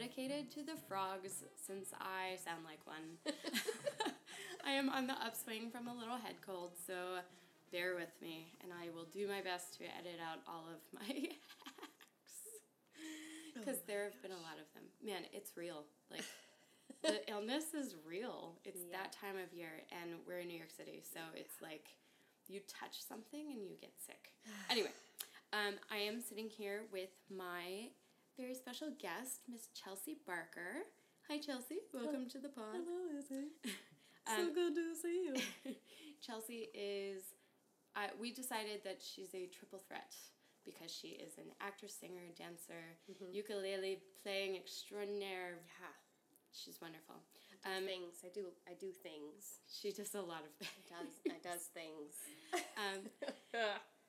[0.00, 3.16] dedicated to the frogs since I sound like one.
[4.64, 7.20] I am on the upswing from a little head cold, so
[7.72, 11.06] bear with me, and I will do my best to edit out all of my
[11.14, 12.36] hacks.
[13.56, 14.84] Because there have been a lot of them.
[15.04, 15.84] Man, it's real.
[16.10, 16.24] Like,
[17.02, 18.52] the illness is real.
[18.64, 18.98] It's Yeah.
[19.00, 21.88] that time of year, and we're in New York City, so it's like
[22.48, 24.32] you touch something and you get sick.
[24.70, 24.90] Anyway,
[25.54, 27.88] um, I am sitting here with my
[28.36, 30.84] very special guest, Miss Chelsea Barker.
[31.28, 31.78] Hi, Chelsea.
[31.92, 32.76] Welcome to the pod.
[32.84, 33.48] Hello, Izzy.
[34.28, 35.72] Um, so good to see you.
[36.20, 37.22] Chelsea is,
[37.94, 40.16] uh, we decided that she's a triple threat
[40.64, 42.82] because she is an actress, singer, dancer,
[43.30, 45.62] ukulele playing extraordinaire.
[45.78, 45.94] Yeah.
[46.50, 47.22] She's wonderful.
[47.64, 48.18] Um, things.
[48.24, 48.46] I do.
[48.66, 49.62] I do things.
[49.70, 50.74] she does a lot of things.
[50.90, 52.18] Does I does things.
[52.82, 53.06] Um,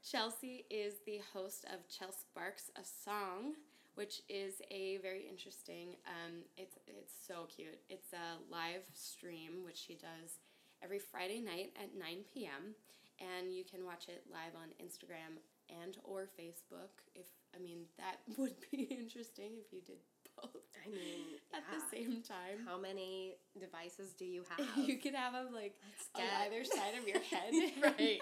[0.02, 3.54] Chelsea is the host of Chelsea Sparks a Song,
[3.98, 5.98] which is a very interesting.
[6.06, 7.82] Um, it's it's so cute.
[7.90, 10.38] It's a live stream which she does
[10.84, 12.78] every Friday night at nine p.m.
[13.20, 15.42] and you can watch it live on Instagram
[15.82, 16.94] and or Facebook.
[17.16, 19.98] If I mean that would be interesting if you did
[20.40, 21.80] both I mean, at yeah.
[21.80, 22.66] the same time.
[22.66, 24.88] How many devices do you have?
[24.88, 25.76] You could have them like
[26.16, 27.54] on either side of your head.
[27.82, 28.20] Right.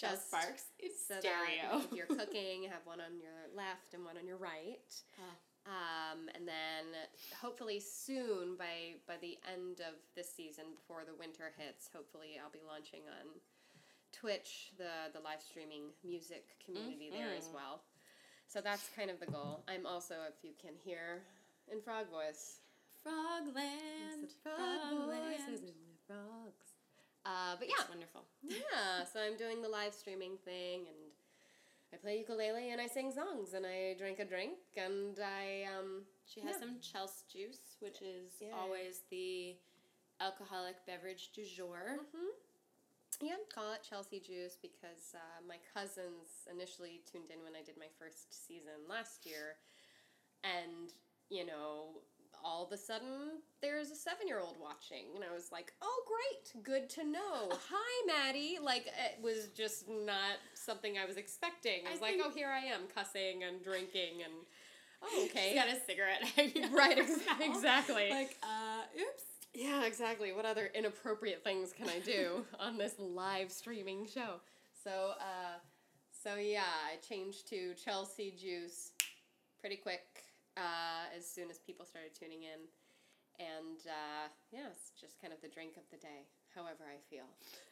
[0.00, 0.64] Just Sparks.
[0.78, 1.78] It's so stereo.
[1.78, 4.88] that if you're cooking, have one on your left and one on your right.
[5.20, 5.36] Ah.
[5.68, 6.96] Um, and then
[7.36, 12.50] hopefully soon, by by the end of this season, before the winter hits, hopefully I'll
[12.50, 13.28] be launching on
[14.12, 17.82] Twitch the the live streaming music community there as well.
[18.48, 19.62] So that's kind of the goal.
[19.68, 21.22] I'm also, if you can hear,
[21.70, 22.58] in frog voice.
[23.06, 24.32] Frogland.
[24.42, 25.70] Frogland.
[26.06, 26.69] frogs.
[27.30, 28.22] Uh, but It's yeah, wonderful.
[28.42, 29.04] yeah.
[29.12, 30.98] So I'm doing the live streaming thing, and
[31.94, 36.02] I play ukulele and I sing songs and I drink a drink and I um.
[36.26, 36.60] She has Yeah.
[36.60, 38.54] some Chelsea juice, which is Yeah.
[38.58, 39.56] always the
[40.20, 41.98] alcoholic beverage du jour.
[43.20, 47.76] Yeah, call it Chelsea Juice because uh, my cousins initially tuned in when I did
[47.76, 49.56] my first season last year,
[50.42, 50.92] and
[51.28, 52.00] you know,
[52.44, 56.02] all of a sudden there's a seven year old watching, and I was like, oh
[56.06, 57.48] great, good to know.
[57.70, 58.58] Hi, Maddie.
[58.62, 61.86] Like it was just not something I was expecting.
[61.86, 64.32] I I was like, think- oh, here I am cussing and drinking and.
[65.02, 65.54] Oh, okay.
[65.54, 66.22] Got a cigarette
[66.72, 68.10] right, ex- exactly.
[68.10, 69.22] Like, uh, oops.
[69.54, 70.32] Yeah, exactly.
[70.32, 74.40] What other inappropriate things can I do on this live streaming show?
[74.84, 75.58] So, uh,
[76.22, 78.92] so yeah, I changed to Chelsea Juice
[79.58, 80.19] pretty quick
[80.60, 82.60] uh, as soon as people started tuning in,
[83.40, 86.28] and uh, yeah, it's just kind of the drink of the day.
[86.54, 87.24] However, I feel.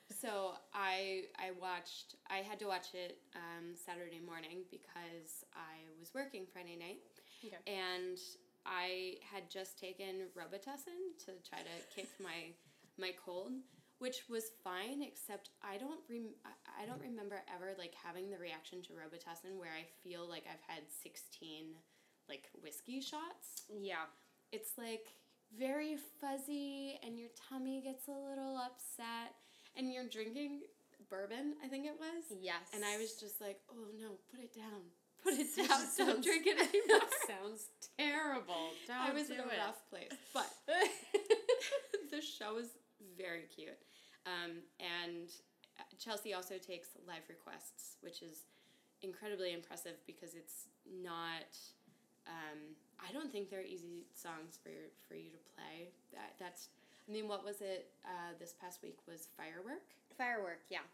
[0.08, 6.14] So I I watched I had to watch it um, Saturday morning because I was
[6.14, 7.02] working Friday night,
[7.44, 7.58] Okay.
[7.66, 8.16] and
[8.64, 12.54] I had just taken Robitussin to try to kick my
[12.98, 13.52] my cold,
[13.98, 15.02] which was fine.
[15.02, 19.74] Except I don't rem- I- don't remember ever like having the reaction to Robitussin where
[19.74, 21.74] I feel like I've had sixteen
[22.28, 24.06] like whiskey shots Yeah.
[24.52, 25.06] it's like
[25.58, 29.34] very fuzzy and your tummy gets a little upset
[29.76, 30.60] and you're drinking
[31.10, 32.68] bourbon i think it was Yes.
[32.74, 34.82] and i was just like oh no put it down
[35.22, 37.68] put it down don't sounds- drink it anymore sounds
[37.98, 38.70] terrible.
[38.86, 39.58] Don't i was in a it.
[39.58, 40.50] rough place but
[42.10, 42.68] the show is
[43.16, 43.78] very cute
[44.26, 45.28] um, and
[45.78, 48.44] uh, chelsea also takes live requests which is
[49.02, 50.66] incredibly impressive because it's
[51.02, 51.46] not
[52.28, 52.58] um,
[53.00, 54.70] I don't think they're easy songs for
[55.08, 55.90] for you to play.
[56.12, 56.68] That that's
[57.08, 57.90] I mean, what was it?
[58.04, 59.82] Uh, this past week was firework,
[60.16, 60.60] Firework.
[60.68, 60.84] Yeah.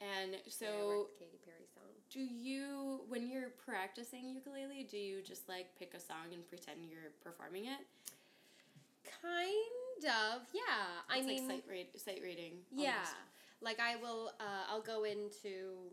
[0.00, 1.92] and so Firework, Katy Perry song.
[2.10, 4.86] do you when you're practicing ukulele?
[4.90, 7.80] Do you just like pick a song and pretend you're performing it?
[9.22, 11.00] Kind of, yeah.
[11.08, 12.52] I It's mean, like sight read sight reading.
[12.72, 12.92] yeah.
[12.94, 13.14] almost.
[13.62, 15.92] Like I will, uh, I'll go into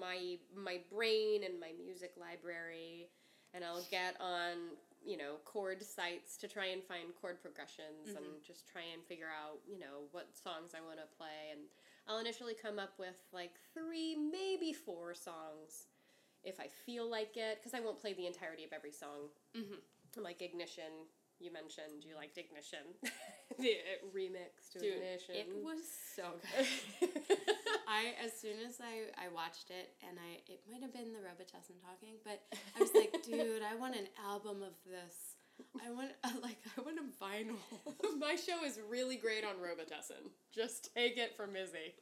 [0.00, 3.08] my my brain and my music library,
[3.54, 8.18] and I'll get on you know chord sites to try and find chord progressions and
[8.18, 8.46] mm-hmm.
[8.46, 11.60] just try and figure out you know what songs I want to play, and
[12.08, 15.86] I'll initially come up with like three, maybe four songs,
[16.44, 19.30] if I feel like it, because I won't play the entirety of every song.
[19.56, 20.22] Mm-hmm.
[20.22, 21.08] Like Ignition,
[21.40, 22.94] you mentioned you liked Ignition,
[23.58, 23.74] the
[24.14, 25.34] remix to Dude, Ignition.
[25.34, 25.82] it was
[26.14, 26.38] so
[27.00, 27.38] good.
[27.88, 31.20] I as soon as I, I watched it and I it might have been the
[31.20, 32.42] Robitussin talking, but
[32.76, 35.36] I was like, dude, I want an album of this.
[35.84, 37.56] I want a, like I want a vinyl.
[38.18, 40.30] My show is really great on Robitussin.
[40.54, 41.94] Just take it from Izzy.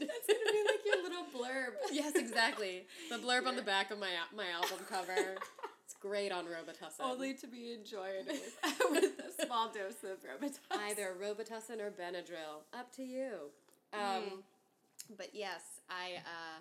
[0.00, 1.72] That's gonna be like your little blurb.
[1.92, 2.86] yes, exactly.
[3.10, 5.36] The blurb on the back of my my album cover.
[5.84, 7.00] It's great on Robitussin.
[7.00, 8.58] Only to be enjoyed with,
[8.90, 10.58] with a small dose of Robitussin.
[10.88, 12.62] Either Robitussin or Benadryl.
[12.72, 13.50] Up to you.
[13.92, 14.42] Um,
[15.16, 15.60] But yes,
[15.90, 16.16] I.
[16.18, 16.60] Uh,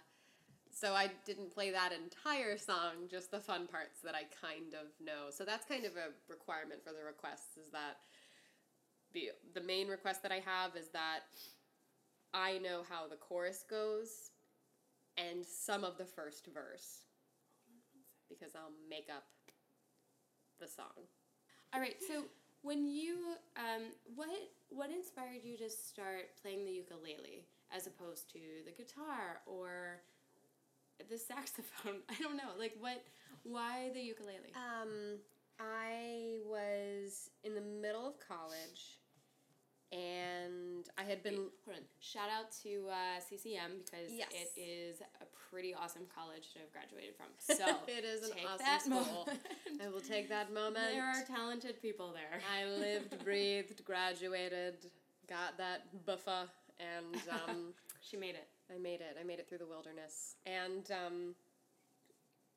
[0.73, 4.87] so I didn't play that entire song, just the fun parts that I kind of
[5.03, 5.29] know.
[5.29, 7.97] So that's kind of a requirement for the requests is that
[9.13, 11.21] the the main request that I have is that
[12.33, 14.31] I know how the chorus goes
[15.17, 17.05] and some of the first verse
[18.27, 19.25] because I'll make up
[20.59, 21.05] the song.
[21.73, 22.23] All right, so
[22.63, 23.83] when you, um,
[24.15, 24.29] what
[24.69, 30.01] what inspired you to start playing the ukulele as opposed to the guitar or
[31.09, 32.01] the saxophone?
[32.09, 32.51] I don't know.
[32.57, 33.03] Like, what?
[33.43, 34.53] Why the ukulele?
[34.55, 35.17] Um,
[35.59, 38.99] I was in the middle of college,
[39.91, 41.35] and I had been.
[41.65, 41.83] Hold on.
[41.99, 44.29] Shout out to uh, CCM because Yes.
[44.33, 47.27] it is a pretty awesome college to have graduated from.
[47.39, 49.05] So it is an awesome school.
[49.25, 49.39] moment.
[49.83, 50.91] I will take that moment.
[50.91, 52.39] There are talented people there.
[52.57, 54.87] I lived, breathed, graduated,
[55.29, 56.47] got that buffa,
[56.79, 58.47] and um, she made it.
[58.73, 59.17] I made it.
[59.19, 61.35] I made it through the wilderness, and um,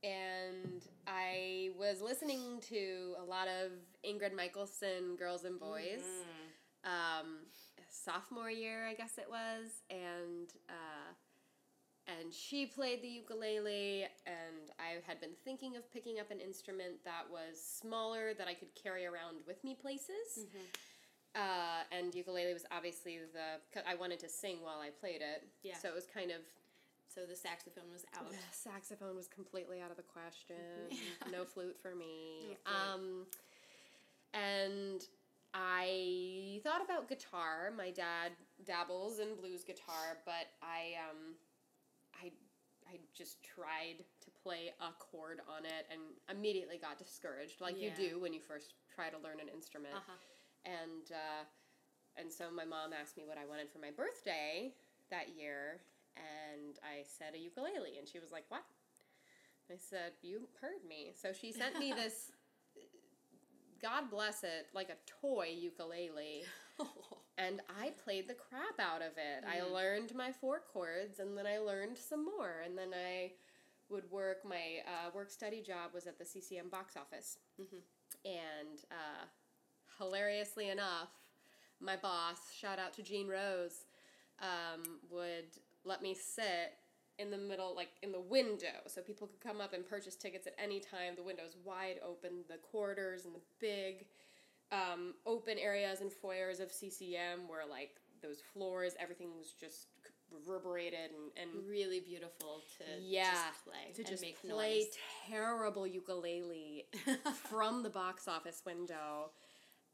[0.03, 3.73] and I was listening to a lot of
[4.09, 6.03] Ingrid Michaelson, Girls and Boys.
[6.03, 6.89] Mhm.
[6.89, 7.39] um,
[7.91, 11.13] sophomore year, I guess it was, and uh,
[12.07, 17.03] and she played the ukulele, and I had been thinking of picking up an instrument
[17.05, 20.39] that was smaller that I could carry around with me places.
[20.39, 20.61] Mhm.
[21.37, 25.47] Uh, and ukulele was obviously the 'cause I wanted to sing while I played it,
[25.63, 25.77] Yeah.
[25.77, 26.41] so it was kind of
[27.09, 28.33] So the saxophone was out.
[28.53, 30.57] saxophone was completely out of the question.
[30.91, 31.31] Yeah.
[31.31, 32.49] No flute for me.
[32.49, 32.77] No flute.
[32.77, 33.27] Um,
[34.33, 35.07] and
[35.55, 37.71] I thought about guitar.
[37.71, 38.33] My dad
[38.65, 41.37] dabbles in blues guitar, but I um,
[42.23, 42.33] I
[42.89, 46.01] I just tried to play a chord on it and
[46.31, 50.01] immediately got discouraged, like you do when you first try to learn an instrument Uh
[50.07, 50.13] huh.
[50.67, 51.45] And uh,
[52.21, 54.75] and so my mom asked me what I wanted for my birthday
[55.11, 55.81] that year,
[56.17, 58.65] and I said a ukulele, and she was like, "What?"
[59.71, 62.33] I said, "You heard me." So she sent me this.
[63.83, 66.45] God bless it, like a toy ukulele,
[67.39, 69.45] and I played the crap out of it.
[69.47, 69.73] I Mm.
[69.73, 73.33] learned my four chords, and then I learned some more, and then I
[73.91, 74.45] would work.
[74.45, 77.83] My uh, work study job was at the CCM box office, Mhm.
[78.25, 79.27] and uh,
[79.99, 81.09] hilariously enough,
[81.81, 83.85] my boss, shout out to Jean Rose,
[84.41, 85.47] um, would
[85.85, 86.75] let me sit
[87.19, 90.47] in the middle, like in the window, so people could come up and purchase tickets
[90.47, 91.15] at any time.
[91.17, 94.07] The window's wide open, the corridors and the big
[94.73, 99.87] um, open areas and foyers of CCM were like those floors, everything was just
[100.33, 104.51] reverberated and, and Really beautiful to Yeah, just play to just make play
[104.81, 104.87] noise.
[105.31, 106.87] terrible ukulele
[107.49, 109.31] from the box office window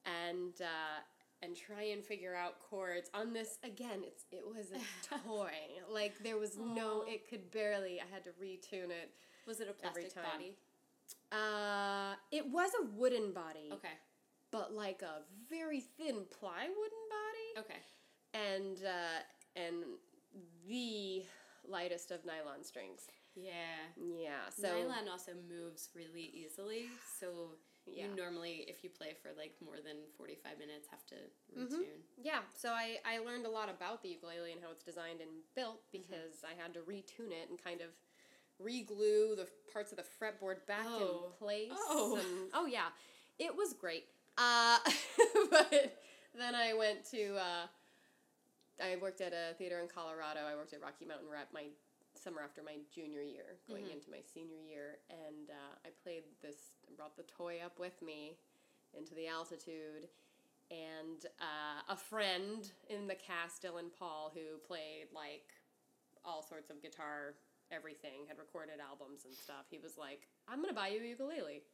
[0.06, 1.00] and uh,
[1.42, 5.50] and try and figure out chords on this again it's it was a toy
[5.92, 9.10] like there was no it could barely i had to retune it
[9.46, 10.56] Was it a plastic body?
[11.30, 13.94] uh it was a wooden body Okay.
[14.50, 17.80] but like a very thin ply wooden body Okay.
[18.34, 19.20] and uh,
[19.60, 19.84] and
[20.68, 21.22] the
[21.68, 23.02] lightest of nylon strings
[23.34, 23.52] Yeah.
[24.18, 26.86] yeah so Nylon also moves really easily,
[27.18, 27.56] so
[27.86, 31.14] yeah you normally, if you play for like more than forty five minutes, have to
[31.58, 31.80] Mhm.
[31.80, 32.00] retune.
[32.16, 35.30] Yeah, so I, I learned a lot about the ukulele and how it's designed and
[35.54, 37.88] built because I had to retune it and kind of
[38.58, 41.32] re-glue the parts of the fretboard back Oh.
[41.32, 41.72] in place.
[41.74, 42.16] Oh.
[42.16, 42.88] and- oh yeah,
[43.38, 44.04] it was great.
[44.38, 44.78] Uh,
[45.50, 45.98] but
[46.34, 47.66] then I went to uh,
[48.82, 50.40] I worked at a theater in Colorado.
[50.40, 51.64] I worked at Rocky Mountain Rep my
[52.22, 53.92] summer after my junior year, going Mhm.
[53.94, 56.72] into my senior year, and uh, I played this.
[56.96, 58.36] Brought the toy up with me
[58.94, 60.08] into the altitude
[60.70, 65.52] and uh, a friend in the cast, Dylan Paul, who played like
[66.24, 67.34] all sorts of guitar,
[67.70, 69.66] everything, had recorded albums and stuff.
[69.70, 71.64] He was like, "I'm gonna buy you a ukulele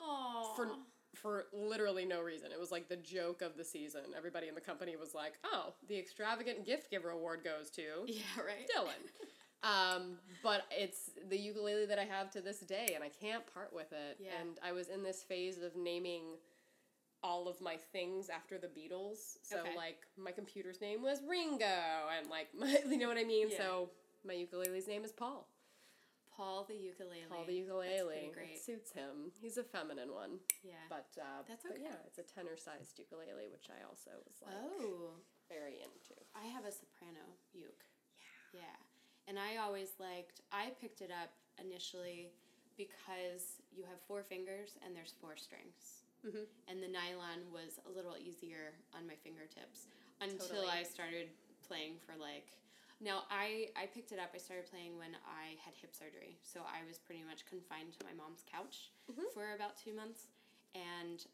[0.00, 0.54] Oh.
[0.56, 0.78] for
[1.14, 4.14] for literally no reason." It was like the joke of the season.
[4.16, 8.40] Everybody in the company was like, "Oh, the extravagant gift giver award goes to Yeah.
[8.40, 8.68] Right.
[8.74, 9.10] Dylan."
[9.62, 13.72] Um, but it's the ukulele that I have to this day, and I can't part
[13.72, 14.18] with it.
[14.18, 14.30] Yeah.
[14.40, 16.38] And I was in this phase of naming
[17.22, 19.36] all of my things after the Beatles.
[19.42, 19.76] So Okay.
[19.76, 23.50] like my computer's name was Ringo, and like my, you know what I mean.
[23.50, 23.58] Yeah.
[23.58, 23.90] So
[24.24, 25.46] my ukulele's name is Paul.
[26.34, 27.28] Paul the ukulele.
[27.28, 28.32] Paul the ukulele.
[28.32, 29.28] It suits him.
[29.42, 30.80] He's a feminine one, Yeah.
[30.88, 31.82] but uh, That's but okay.
[31.84, 35.20] yeah, it's a tenor-sized ukulele, which I also was like oh.
[35.50, 36.16] very into.
[36.32, 37.84] I have a soprano uke.
[38.54, 38.62] Yeah.
[38.62, 38.89] Yeah.
[39.30, 41.30] And I always liked, I picked it up
[41.62, 42.32] initially
[42.76, 46.02] because you have four fingers and there's four strings.
[46.26, 46.48] Mhm.
[46.66, 49.86] And the nylon was a little easier on my fingertips
[50.20, 50.66] until Totally.
[50.66, 51.30] I started
[51.62, 52.58] playing for like.
[52.98, 54.30] Now I I picked it up.
[54.34, 58.04] I started playing when I had hip surgery, so I was pretty much confined to
[58.04, 59.32] my mom's couch Mhm.
[59.32, 60.26] for about two months,
[60.74, 61.24] and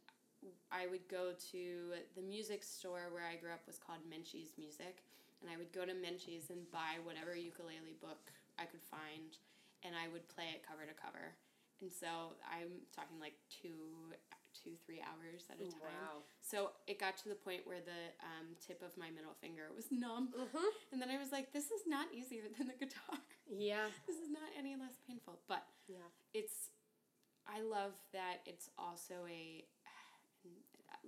[0.71, 5.03] I would go to the music store where I grew up was called Menchie's Music,
[5.41, 9.37] and I would go to Menchie's and buy whatever ukulele book I could find,
[9.85, 11.37] and I would play it cover to cover.
[11.85, 14.17] And so I'm talking like two,
[14.57, 15.93] two, three hours at a time.
[15.93, 16.25] Wow.
[16.41, 19.93] So it got to the point where the um, tip of my middle finger was
[19.93, 20.65] numb, Mhm.
[20.93, 23.21] and then I was like, "This is not easier than the guitar.
[23.47, 23.91] Yeah.
[24.09, 26.09] this is not any less painful." But Yeah.
[26.33, 26.71] it's
[27.47, 29.69] I love that it's also a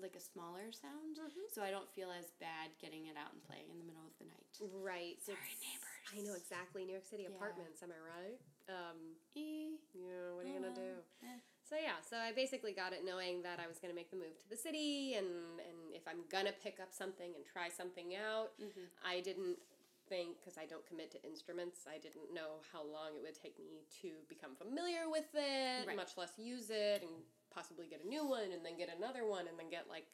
[0.00, 1.50] like a smaller sound, Mhm.
[1.50, 4.17] so I don't feel as bad getting it out and playing in the middle of
[4.19, 4.47] the night.
[4.61, 5.21] Right.
[5.23, 6.12] Sorry, It's- neighbors.
[6.14, 6.85] I know exactly.
[6.85, 7.31] New York City Yeah.
[7.31, 7.83] apartments.
[7.83, 8.40] Am I right?
[8.69, 9.78] Um, E.
[9.95, 10.33] yeah.
[10.33, 11.05] What are you gonna do?
[11.23, 11.40] eh.
[11.64, 14.38] So yeah, so I basically got it knowing that I was gonna make the move
[14.38, 18.57] to the city, and and if I'm gonna pick up something and try something out,
[18.59, 18.90] Mhm.
[19.02, 19.59] I didn't
[20.09, 21.87] think because I don't commit to instruments.
[21.87, 25.97] I didn't know how long it would take me to become familiar with it, Right.
[25.97, 27.26] much less use it, and
[27.59, 30.07] possibly get a new one, and then get another one, and then get like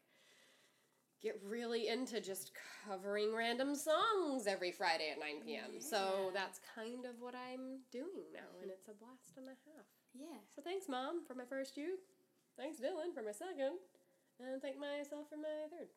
[1.20, 2.52] get really into just
[2.84, 5.80] covering random songs every Friday at 9 p.m.
[5.80, 9.88] So that's kind of what I'm doing now, and it's a blast and a half.
[10.12, 10.36] Yeah.
[10.54, 12.00] So thanks, Mom, for my first uke.
[12.60, 13.80] Thanks, Dylan, for my second.
[14.40, 15.88] And thank myself for my third.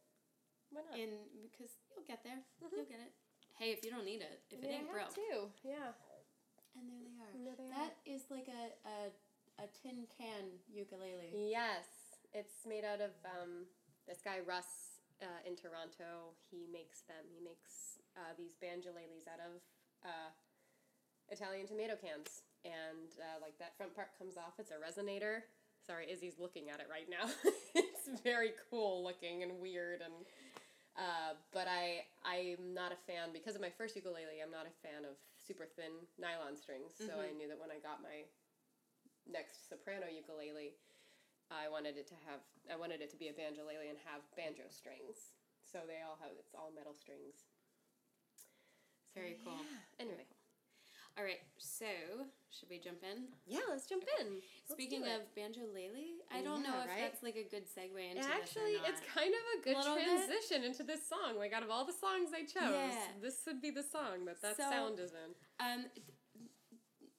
[0.71, 0.95] Why not?
[0.99, 1.11] And
[1.43, 2.71] because you'll get there, Mhm.
[2.75, 3.11] you'll get it.
[3.59, 5.51] Hey, if you don't need it, if it Yeah, ain't broke, too.
[5.63, 5.91] Yeah.
[6.77, 7.29] and there they are.
[7.33, 7.75] And there they are.
[7.89, 9.11] That is like a, a
[9.59, 11.31] a tin can ukulele.
[11.33, 11.85] Yes.
[12.33, 13.65] It's made out of um,
[14.07, 16.35] this guy, Russ, uh, in Toronto.
[16.51, 17.25] He makes them.
[17.33, 19.61] He makes uh, these banjoleles out of
[20.05, 20.29] uh,
[21.29, 22.43] Italian tomato cans.
[22.65, 24.59] And uh, like that front part comes off.
[24.59, 25.47] It's a resonator.
[25.85, 27.31] Sorry, Izzy's looking at it right now.
[27.75, 30.13] it's very cool looking and weird and
[30.97, 34.41] uh, but I I'm not a fan because of my first ukulele.
[34.43, 36.97] I'm not a fan of super thin nylon strings.
[36.97, 37.37] So I Mhm.
[37.37, 38.25] knew that when I got my
[39.31, 40.75] next soprano ukulele,
[41.51, 42.41] I wanted it to have
[42.71, 45.31] I wanted it to be a banjolele and have banjo strings.
[45.63, 47.47] So they all have it's all metal strings.
[48.35, 48.47] So,
[49.21, 49.55] Very cool.
[49.57, 50.03] yeah.
[50.03, 50.27] Anyway,
[51.17, 51.87] All right, so
[52.53, 53.33] should we jump in?
[53.47, 54.37] yeah, let's jump in.
[54.37, 57.01] Let's Speaking of banjo lele, I don't know Yeah, if right?
[57.09, 58.89] that's like a good segue into Actually, this or not.
[58.91, 60.03] it's kind of a good bit?
[60.03, 61.35] transition into this song.
[61.39, 63.17] Like out of all the songs I chose, Yeah.
[63.21, 65.31] this would be the song that that So- sound is in.
[65.59, 65.85] um,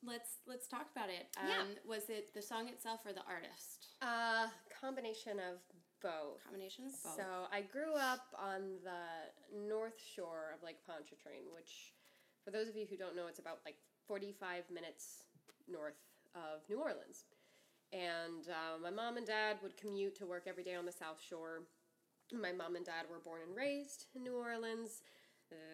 [0.08, 1.28] let's let's talk about it.
[1.40, 1.64] Um, Yeah.
[1.86, 3.88] Was it the song itself or the artist?
[4.02, 4.48] Uh,
[4.80, 5.60] combination of
[6.02, 6.42] both.
[6.44, 7.16] Combination of both.
[7.16, 11.92] So I grew up on the north shore of Lake Pontchartrain, which,
[12.44, 15.22] for those of you who don't know, it's about like 45 minutes
[15.68, 15.98] north
[16.34, 17.24] of New Orleans.
[17.92, 21.20] And uh, my mom and dad would commute to work every day on the south
[21.20, 21.62] shore.
[22.32, 25.02] My mom and dad were born and raised in New Orleans.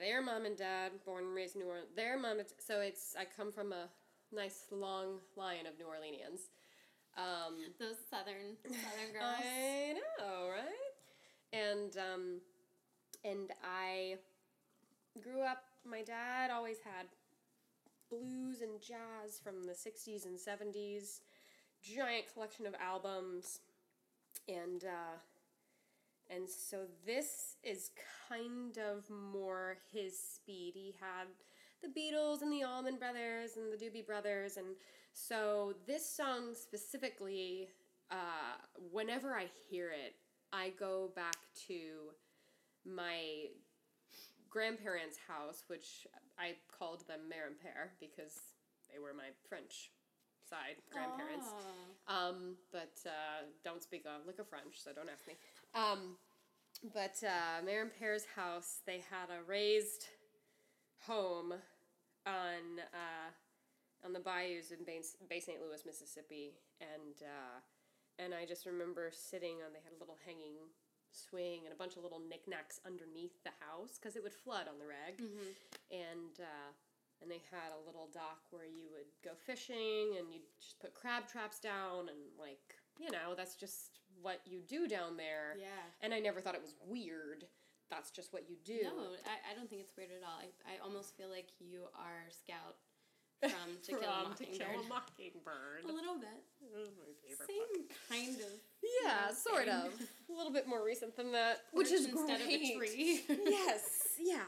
[0.00, 1.88] Their mom and dad, born and raised in New Orleans.
[1.96, 3.88] Their mom, and- so it's I come from a
[4.34, 6.48] nice long line of New Orleanians.
[7.16, 9.34] Um, Those southern southern girls.
[9.40, 10.92] I know, right?
[11.52, 12.40] And um,
[13.24, 14.16] and I
[15.22, 15.62] grew up.
[15.84, 17.06] My dad always had
[18.10, 21.20] blues and jazz from the '60s and '70s.
[21.82, 23.60] Giant collection of albums,
[24.48, 25.18] and uh,
[26.34, 27.90] and so this is
[28.28, 30.72] kind of more his speed.
[30.74, 31.26] He had
[31.84, 34.66] the Beatles and the Allman Brothers and the Doobie Brothers, and
[35.12, 37.68] so this song specifically,
[38.10, 38.56] uh,
[38.90, 40.14] whenever I hear it,
[40.52, 41.36] I go back
[41.68, 42.12] to
[42.84, 43.48] my
[44.48, 46.06] grandparents' house, which
[46.38, 48.32] I called them mère père because
[48.92, 49.90] they were my French
[50.48, 51.48] side grandparents.
[52.06, 55.34] Um, but uh, don't speak a lick of French, so don't ask me.
[55.74, 56.16] Um,
[56.92, 60.06] but uh, and Père's house, they had a raised
[61.06, 61.54] home
[62.54, 63.28] on uh,
[64.06, 65.58] on the bayous in Bay, Bay St.
[65.60, 67.58] Louis, Mississippi, and uh,
[68.22, 69.72] and I just remember sitting on.
[69.72, 70.54] They had a little hanging
[71.10, 74.78] swing and a bunch of little knickknacks underneath the house because it would flood on
[74.80, 75.54] the reg Mhm.
[75.94, 76.70] and uh,
[77.22, 80.92] and they had a little dock where you would go fishing and you'd just put
[80.92, 85.66] crab traps down and like you know that's just what you do down there Yeah.
[86.02, 87.46] and i never thought it was weird
[87.94, 90.38] that's just what you do No, I, I don't think it's weird at all.
[90.42, 92.76] I, I almost feel like you are Scout
[93.40, 95.84] from To Kill a To Kill a Mockingbird.
[95.84, 96.42] A little bit.
[96.60, 98.52] This is my favorite Same kind of.
[98.82, 99.74] yeah know, sort thing.
[99.74, 99.92] of
[100.30, 102.60] a little bit more recent than that which is instead great.
[102.60, 103.20] of a tree.
[103.46, 103.82] yes,
[104.20, 104.44] yeah.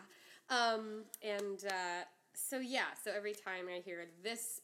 [0.49, 4.61] Um, and uh, so yeah, so every time I hear this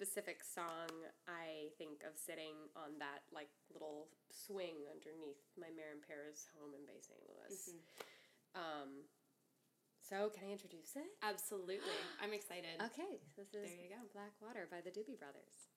[0.00, 0.92] specific song,
[1.24, 6.84] I think of sitting on that like little swing underneath my Marin Paris home in
[6.84, 7.16] Bay St.
[7.24, 7.56] Louis.
[8.52, 9.08] Um,
[10.04, 11.08] so can I introduce it?
[11.24, 11.96] Absolutely.
[12.22, 12.76] I'm excited.
[12.92, 14.04] Okay, this is There you go.
[14.12, 15.72] Black Water by the Doobie Brothers.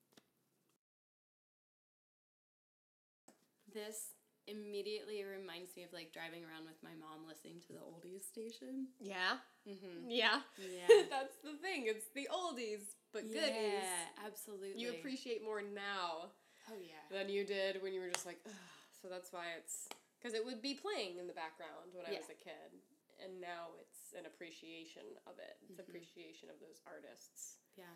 [3.71, 8.25] This immediately reminds me of like driving around with my mom listening to the oldies
[8.27, 8.91] station.
[8.99, 10.09] Yeah, Mm-hmm.
[10.09, 11.05] yeah, Yeah.
[11.09, 11.85] That's the thing.
[11.85, 13.83] It's the oldies but goodies.
[13.83, 14.73] Yeah, absolutely.
[14.75, 16.31] You appreciate more now
[16.69, 17.01] Oh yeah.
[17.11, 18.53] than you did when you were just like, Ugh.
[19.01, 19.87] so that's why it's
[20.19, 22.19] because it would be playing in the background when I Yeah.
[22.19, 22.75] was a kid,
[23.23, 25.57] and now it's an appreciation of it.
[25.69, 25.87] It's Mhm.
[25.87, 27.57] appreciation of those artists.
[27.75, 27.95] Yeah.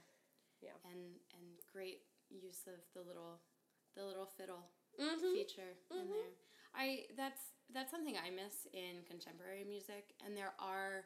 [0.62, 0.76] Yeah.
[0.86, 3.42] And and great use of the little
[3.96, 5.34] the little fiddle Mm-hmm.
[5.34, 6.10] feature in Mhm.
[6.10, 6.32] there.
[6.74, 11.06] I that's that's something I miss in contemporary music, and there are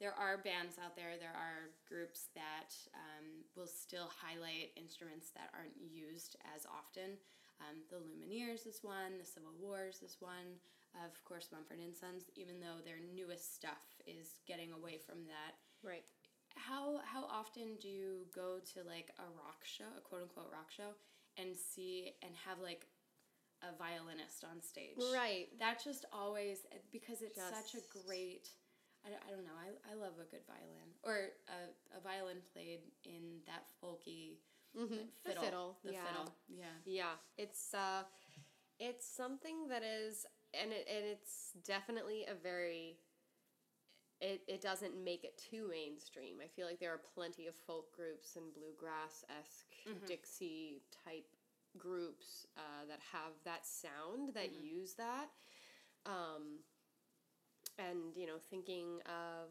[0.00, 1.14] there are bands out there.
[1.18, 7.16] There are groups that um, will still highlight instruments that aren't used as often.
[7.62, 9.18] Um, the Lumineers is one.
[9.18, 10.58] The Civil Wars is one.
[10.98, 12.24] Of course, Mumford and Sons.
[12.34, 16.04] Even though their newest stuff is getting away from that, Right.
[16.56, 20.70] how how often do you go to like a rock show, a quote unquote rock
[20.70, 20.94] show,
[21.36, 22.86] and see and have like
[23.62, 24.98] a violinist on stage?
[25.12, 25.48] Right.
[25.58, 28.48] That just always because it's such a great.
[29.04, 29.58] I, I don't know.
[29.60, 34.38] I, I love a good violin or a, a violin played in that folky
[34.76, 35.06] Mm-hmm.
[35.24, 35.40] fiddle.
[35.42, 35.76] The fiddle.
[35.84, 36.04] The yeah.
[36.04, 36.34] fiddle.
[36.48, 36.76] Yeah.
[36.84, 38.02] Yeah, it's uh,
[38.80, 42.98] it's something that is, and it and it's definitely a very.
[44.20, 46.38] It, it doesn't make it too mainstream.
[46.42, 50.06] I feel like there are plenty of folk groups and bluegrass esque Mhm.
[50.06, 51.26] Dixie type
[51.78, 54.64] groups uh, that have that sound that Mhm.
[54.64, 55.28] use that.
[56.06, 56.58] Um,
[57.78, 59.50] and you know, thinking of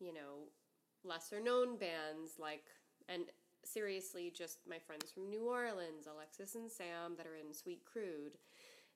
[0.00, 0.48] you know
[1.04, 2.64] lesser known bands like
[3.08, 3.24] and
[3.64, 8.38] seriously just my friends from New Orleans, Alexis and Sam that are in Sweet Crude.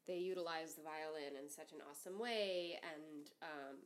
[0.06, 3.76] They utilize the violin in such an awesome way and um,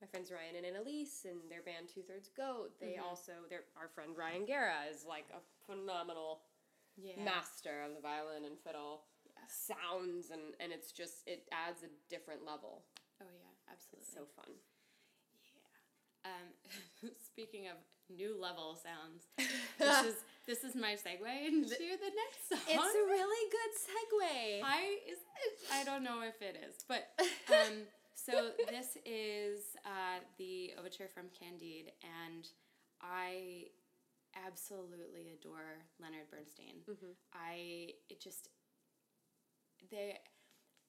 [0.00, 3.02] my friends Ryan and Annalise and their band Two Thirds Goat, they Mhm.
[3.02, 6.42] also their our friend Ryan Guerra is like a phenomenal
[6.96, 7.22] Yeah.
[7.22, 9.46] master of the violin and fiddle Yeah.
[9.48, 12.84] sounds and, and it's just it adds a different level.
[13.70, 14.02] Absolutely.
[14.06, 14.50] It's so fun.
[15.54, 16.30] Yeah.
[16.32, 17.76] Um, speaking of
[18.08, 19.26] new level sounds,
[19.78, 22.58] this is this is my segue into the next song.
[22.68, 24.62] It's a really good segue.
[24.64, 25.72] I is it?
[25.72, 27.08] I don't know if it is, but
[27.52, 27.82] um,
[28.14, 31.92] so this is uh, the overture from Candide,
[32.24, 32.46] and
[33.02, 33.66] I
[34.46, 36.82] absolutely adore Leonard Bernstein.
[36.88, 37.14] Mhm.
[37.34, 38.48] I it just
[39.90, 40.18] they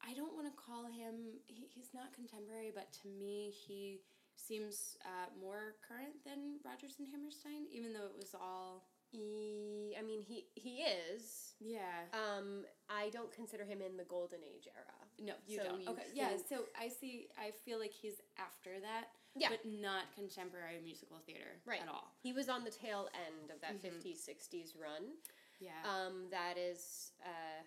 [0.05, 4.01] I don't want to call him he, he's not contemporary, but to me he
[4.35, 10.01] seems uh, more current than Rodgers and Hammerstein, even though it was all E- I
[10.03, 11.53] mean, he he is.
[11.61, 12.11] yeah.
[12.11, 14.97] Um, I don't consider him in the golden age era.
[15.17, 15.81] No, you So don't.
[15.81, 16.31] you okay, yeah.
[16.49, 17.27] So I see.
[17.39, 19.47] I feel like he's after that, Yeah.
[19.49, 21.81] but not contemporary musical theater Right.
[21.81, 22.11] at all.
[22.21, 23.81] He was on the tail end of that Mhm.
[23.81, 25.15] 50s, 60s run.
[25.61, 25.71] Yeah.
[25.85, 27.63] Um, that is, uh,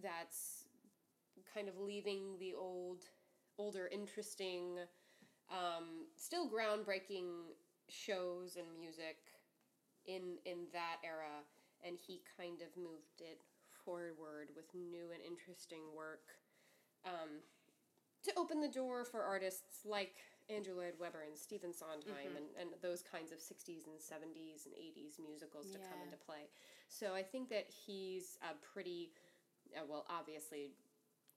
[0.00, 0.61] that's
[1.52, 3.04] kind of leaving the old,
[3.58, 4.78] older, interesting,
[5.50, 7.28] um, still groundbreaking
[7.88, 9.16] shows and music
[10.06, 11.44] in in that era,
[11.86, 13.40] and he kind of moved it
[13.84, 16.30] forward with new and interesting work
[17.04, 17.42] um,
[18.22, 20.14] to open the door for artists like
[20.48, 22.36] Andrew Lloyd Webber and Stephen Sondheim Mhm.
[22.36, 26.48] and, and those kinds of 60s and 70s and 80s musicals to come into play.
[26.88, 29.10] So I think that he's a pretty,
[29.76, 30.70] uh, well, obviously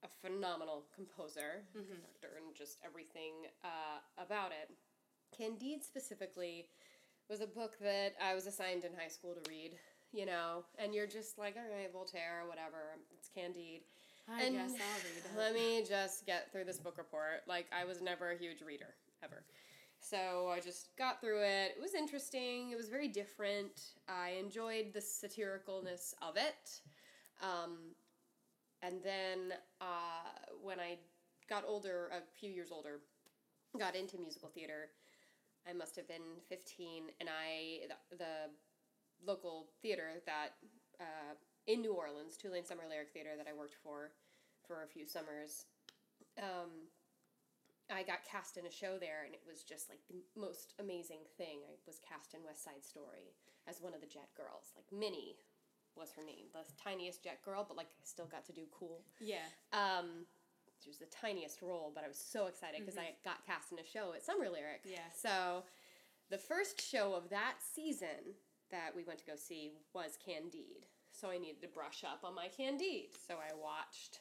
[0.04, 1.88] a phenomenal composer, Mhm.
[1.88, 4.70] conductor, and just everything uh, about it.
[5.32, 6.70] Candide specifically
[7.28, 9.80] was a book that I was assigned in high school to read,
[10.12, 13.84] you know, and you're just like, all right, Voltaire, whatever, it's Candide.
[14.28, 15.38] I and guess I'll read it.
[15.38, 17.48] Let me just get through this book report.
[17.48, 19.44] Like, I was never a huge reader, ever.
[20.00, 21.76] So I just got through it.
[21.78, 22.70] It was interesting.
[22.72, 23.94] It was very different.
[24.08, 26.82] I enjoyed the satiricalness of it.
[27.42, 27.96] Um,
[28.82, 30.98] and then uh, when I
[31.50, 33.00] got older, a few years older,
[33.78, 34.90] got into musical theater,
[35.68, 38.36] I must have been 15, and I, the, the
[39.26, 40.56] local theater that,
[41.00, 41.34] uh,
[41.68, 44.12] in New Orleans, Tulane Summer Lyric Theater that I worked for
[44.68, 45.66] for a few summers,
[46.42, 46.90] um,
[47.90, 51.22] I got cast in a show there, and it was just like the most amazing
[51.38, 51.62] thing.
[51.70, 54.74] I was cast in West Side Story as one of the Jet Girls.
[54.74, 55.38] Like Minnie
[55.98, 59.02] was her name, the tiniest Jet Girl, but like still got to do cool.
[59.20, 59.48] yeah.
[59.74, 60.26] Um,
[60.86, 63.80] it was the tiniest role, but I was so excited because I got cast in
[63.80, 64.82] a show at Summer Lyric.
[64.84, 65.00] Yeah.
[65.20, 65.64] So,
[66.30, 68.36] the first show of that season
[68.72, 70.86] that we went to go see was Candide.
[71.12, 73.16] So I needed to brush up on my Candide.
[73.28, 74.20] So I watched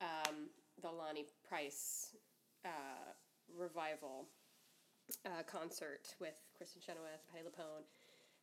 [0.00, 0.50] um,
[0.82, 2.14] the Lonny Price
[2.64, 3.12] uh,
[3.58, 4.26] revival
[5.24, 7.84] uh, concert with Kristin Chenoweth, Patti LuPone,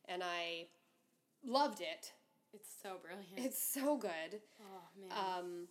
[0.08, 0.66] and I
[1.44, 2.12] loved it.
[2.52, 3.38] It's so brilliant.
[3.38, 4.40] It's so good.
[4.60, 5.10] oh man.
[5.38, 5.68] Um,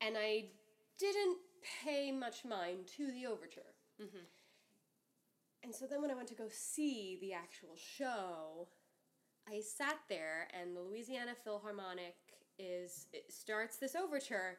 [0.00, 0.46] and I
[0.98, 1.38] didn't
[1.84, 3.74] pay much mind to the overture.
[4.00, 4.26] Mhm.
[5.62, 8.68] And so then when I went to go see the actual show,
[9.48, 12.16] I sat there and the Louisiana Philharmonic
[12.58, 14.58] is it starts this overture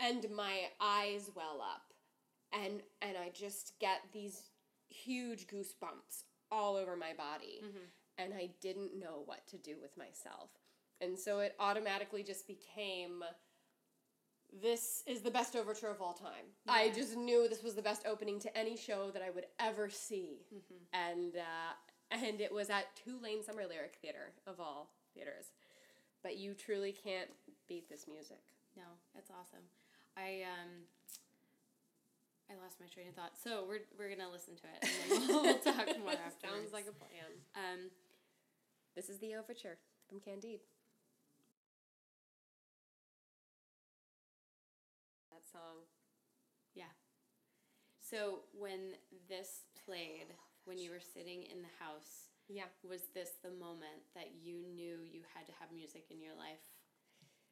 [0.00, 1.92] and my eyes well up
[2.52, 4.50] and and I just get these
[4.90, 7.90] huge goosebumps all over my body Mhm.
[8.18, 10.50] And I didn't know what to do with myself.
[11.00, 13.22] And so it automatically just became
[14.62, 16.46] this is the best overture of all time.
[16.66, 19.90] I just knew this was the best opening to any show that I would ever
[19.90, 20.46] see.
[20.52, 20.86] Mhm.
[20.92, 21.72] And uh,
[22.10, 25.52] and it was at Tulane Summer Lyric Theater of all theaters.
[26.22, 27.30] But you truly can't
[27.68, 28.40] beat this music.
[28.76, 28.84] No,
[29.16, 29.64] it's awesome.
[30.16, 30.70] I um
[32.50, 33.36] I lost my train of thought.
[33.36, 36.48] So we're we're gonna listen to it and then we'll, we'll talk more after.
[36.48, 37.30] Sounds like a plan.
[37.54, 37.90] um
[38.94, 40.60] This is the overture from Candide.
[45.30, 45.84] That song.
[46.74, 46.90] Yeah.
[48.00, 48.94] So when
[49.28, 52.68] this played, when you were sitting in the house, Yeah.
[52.82, 56.64] was this the moment that you knew you had to have music in your life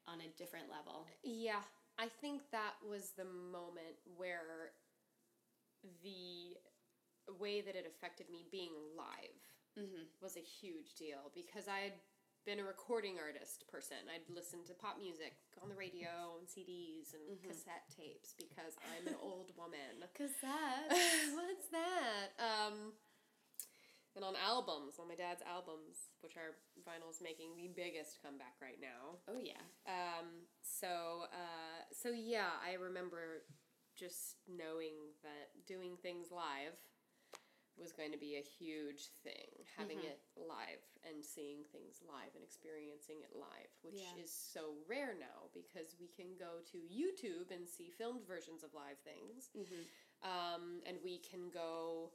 [0.06, 1.06] on a different level?
[1.22, 1.62] Yeah,
[1.98, 4.72] I think that was the moment where
[6.02, 6.56] the
[7.38, 10.08] way that it affected me being live Mm-hmm.
[10.22, 11.92] was a huge deal because I'd
[12.46, 13.96] been a recording artist person.
[14.08, 17.48] I'd listened to pop music on the radio and CDs and Mhm.
[17.48, 20.00] cassette tapes because I'm an old woman.
[20.16, 20.86] Cause that
[21.34, 22.32] What's that?
[22.38, 22.92] Um,
[24.14, 26.56] and on albums, on my dad's albums, which are
[26.88, 29.18] vinyl's making the biggest comeback right now.
[29.28, 29.60] oh yeah.
[29.84, 33.42] Um, so, uh, so yeah, I remember
[33.96, 36.76] just knowing that doing things live
[37.78, 39.64] was going to be a huge thing.
[39.76, 40.04] Having Mhm.
[40.04, 44.16] it live and seeing things live and experiencing it live, which Yeah.
[44.16, 48.72] is so rare now because we can go to YouTube and see filmed versions of
[48.74, 49.50] live things.
[49.54, 49.82] Mm-hmm.
[50.22, 52.12] Um, and we can go,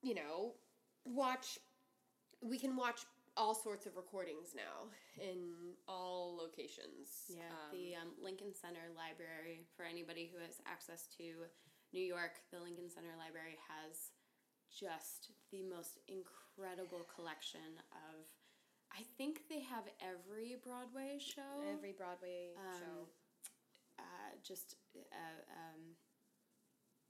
[0.00, 0.58] you know,
[1.04, 1.58] watch,
[2.40, 3.06] we can watch
[3.36, 7.26] all sorts of recordings now in all locations.
[7.28, 11.48] Yeah, Um, the um, Lincoln Center Library, for anybody who has access to
[11.92, 14.10] New York, the Lincoln Center Library has
[14.78, 18.24] just the most incredible collection of.
[18.92, 21.64] I think they have every Broadway show.
[21.72, 23.08] every Broadway show um,
[23.98, 25.96] Uh, just, uh, um,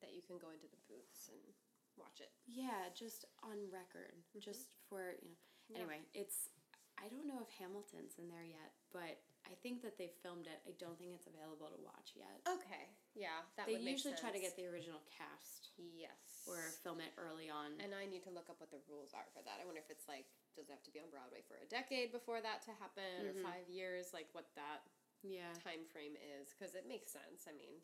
[0.01, 1.40] that you can go into the booths and
[1.96, 2.31] watch it.
[2.46, 4.14] yeah, just on record.
[4.35, 4.40] Mhm.
[4.40, 5.37] Just for, you know.
[5.68, 5.79] Yeah.
[5.79, 6.51] Anyway, it's.
[6.98, 10.62] I don't know if Hamilton's in there yet, but I think that they filmed it.
[10.66, 12.42] I don't think it's available to watch yet.
[12.46, 16.59] Okay, yeah, that they would make usually try to get the original cast yes or
[16.83, 17.77] film it early on.
[17.81, 19.61] And I need to look up what the rules are for that.
[19.61, 22.11] I wonder if it's like, does it have to be on Broadway for a decade
[22.12, 23.31] before that to happen, Mhm.
[23.31, 24.12] or five years?
[24.12, 24.85] Like what that
[25.22, 27.46] yeah, time frame is, because it makes sense.
[27.46, 27.79] I mean,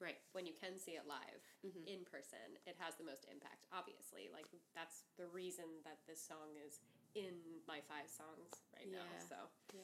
[0.00, 0.16] right.
[0.32, 1.84] when you can see it live Mhm.
[1.86, 3.66] in person, it has the most impact.
[3.70, 6.80] Obviously, like that's the reason that this song is
[7.14, 9.04] in my five songs right now.
[9.28, 9.82] So, Yeah.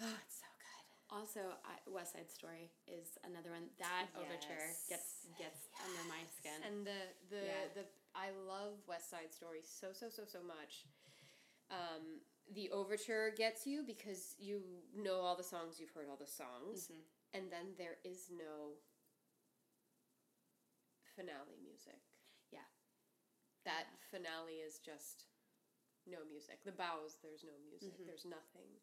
[0.00, 0.29] oh, good.
[1.12, 4.86] Also, I, West Side Story is another one that overture Yes.
[4.88, 6.62] gets gets under my skin.
[6.62, 7.68] And the the Yeah.
[7.74, 10.86] the I love West Side Story so so so so much.
[11.70, 12.20] Um,
[12.52, 14.62] the overture gets you because you
[14.94, 17.02] know all the songs, you've heard all the songs, Mhm.
[17.32, 18.76] and then there is no
[21.16, 22.00] finale music.
[22.50, 22.66] Yeah.
[23.64, 23.96] That Yeah.
[24.10, 25.26] finale is just
[26.06, 26.62] no music.
[26.64, 27.94] The bows, there's no music.
[27.94, 28.06] Mhm.
[28.06, 28.80] There's nothing.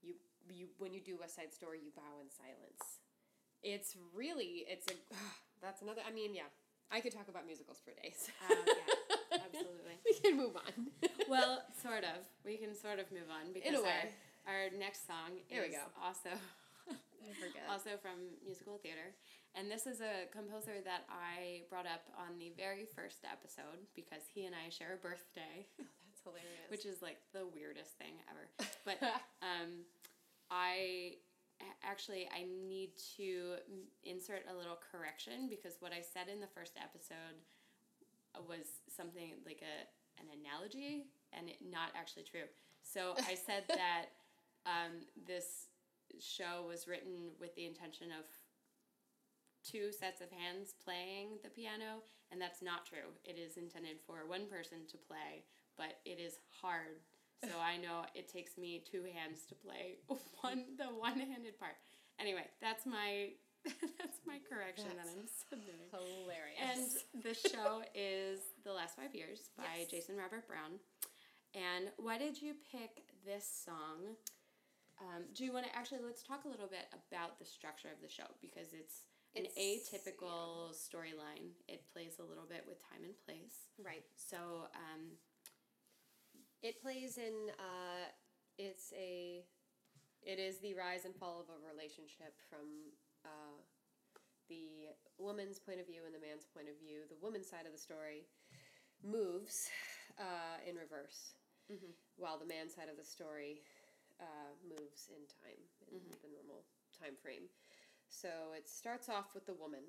[0.00, 0.18] You
[0.52, 3.00] you when you do West Side Story, you bow in silence.
[3.62, 4.96] It's really it's a
[5.62, 6.02] that's another.
[6.06, 6.50] I mean, yeah,
[6.90, 8.30] I could talk about musicals for days.
[8.48, 8.54] Uh,
[9.32, 9.96] yeah, absolutely.
[10.04, 10.88] we can move on.
[11.28, 12.24] well, sort of.
[12.44, 14.14] We can sort of move on because in a way,
[14.46, 15.84] our, our next song Here we go.
[16.00, 16.30] also
[17.70, 19.12] also from musical theater.
[19.56, 24.22] And this is a composer that I brought up on the very first episode because
[24.32, 26.68] he and I share a birthday, oh, that's hilarious.
[26.70, 28.44] which is like the weirdest thing ever.
[28.84, 29.02] But
[29.42, 29.84] um,
[30.50, 31.16] I
[31.82, 33.56] actually I need to
[34.04, 37.42] insert a little correction because what I said in the first episode
[38.48, 39.88] was something like a
[40.20, 42.48] an analogy and it, not actually true.
[42.82, 44.06] So I said that
[44.66, 45.68] um, this
[46.18, 48.24] show was written with the intention of
[49.64, 53.12] two sets of hands playing the piano, and that's not true.
[53.24, 55.44] It is intended for one person to play,
[55.76, 57.04] but it is hard.
[57.44, 59.98] So I know it takes me two hands to play
[60.40, 61.76] one the one handed part.
[62.20, 63.30] Anyway, that's my
[63.98, 65.86] that's my correction that I'm submitting.
[65.90, 67.04] Hilarious.
[67.14, 69.90] And the show is The Last Five Years by Yes.
[69.90, 70.78] Jason Robert Brown.
[71.54, 74.14] And why did you pick this song?
[75.00, 78.02] Um, do you want to actually let's talk a little bit about the structure of
[78.02, 79.02] the show because it's
[79.36, 81.54] an It's- atypical storyline.
[81.68, 83.68] It plays a little bit with time and place.
[83.78, 84.04] right.
[84.16, 85.18] So, um,
[86.62, 87.50] It plays in.
[87.58, 88.10] Uh,
[88.58, 89.44] it's a.
[90.22, 92.90] It is the rise and fall of a relationship from
[93.24, 93.62] uh,
[94.48, 97.06] the woman's point of view and the man's point of view.
[97.08, 98.26] The woman's side of the story
[99.04, 99.70] moves
[100.18, 101.34] uh, in reverse,
[101.70, 101.94] Mhm.
[102.16, 103.62] while the man's side of the story
[104.20, 106.20] uh, moves in time in Mhm.
[106.22, 106.64] the normal
[106.98, 107.48] time frame.
[108.08, 109.86] So it starts off with the woman.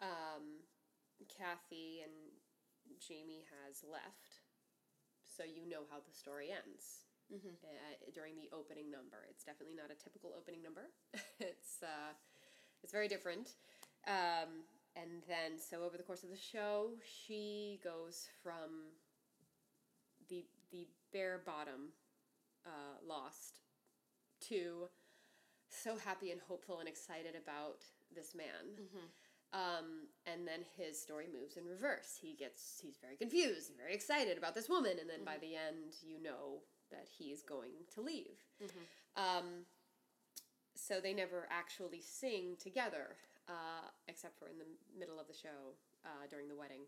[0.00, 0.60] Um,
[1.28, 2.12] Kathy and
[2.98, 4.29] Jamie has left,
[5.40, 7.56] so you know how the story ends mhm.
[7.64, 9.24] uh, during the opening number.
[9.30, 10.92] It's definitely not a typical opening number.
[11.40, 12.12] it's uh,
[12.82, 13.56] it's very different.
[14.06, 18.92] Um, and then, so over the course of the show, she goes from
[20.28, 21.96] the the bare bottom,
[22.66, 23.60] uh, lost,
[24.48, 24.88] to
[25.70, 27.80] so happy and hopeful and excited about
[28.14, 28.76] this man.
[28.76, 29.08] Mhm.
[29.52, 32.16] Um, and then his story moves in reverse.
[32.20, 35.56] He gets he's very confused, and very excited about this woman, and then by the
[35.56, 38.38] end, you know that he's going to leave.
[38.62, 38.86] Mhm.
[39.16, 39.66] Um,
[40.74, 43.16] so they never actually sing together,
[43.48, 46.82] uh, except for in the middle of the show uh, during the wedding.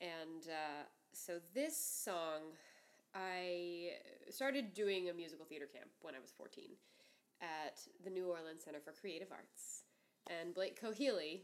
[0.00, 2.56] And uh, so this song,
[3.14, 3.92] I
[4.30, 6.64] started doing a musical theater camp when I was 14
[7.40, 9.82] at the New Orleans Center for Creative Arts.
[10.28, 11.40] And Blake Cohealy,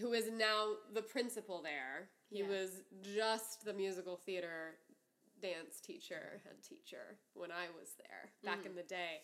[0.00, 2.48] who is now the principal there, he Yeah.
[2.48, 4.78] was just the musical theater
[5.40, 8.66] dance teacher, head teacher, when I was there back Mm.
[8.66, 9.22] in the day.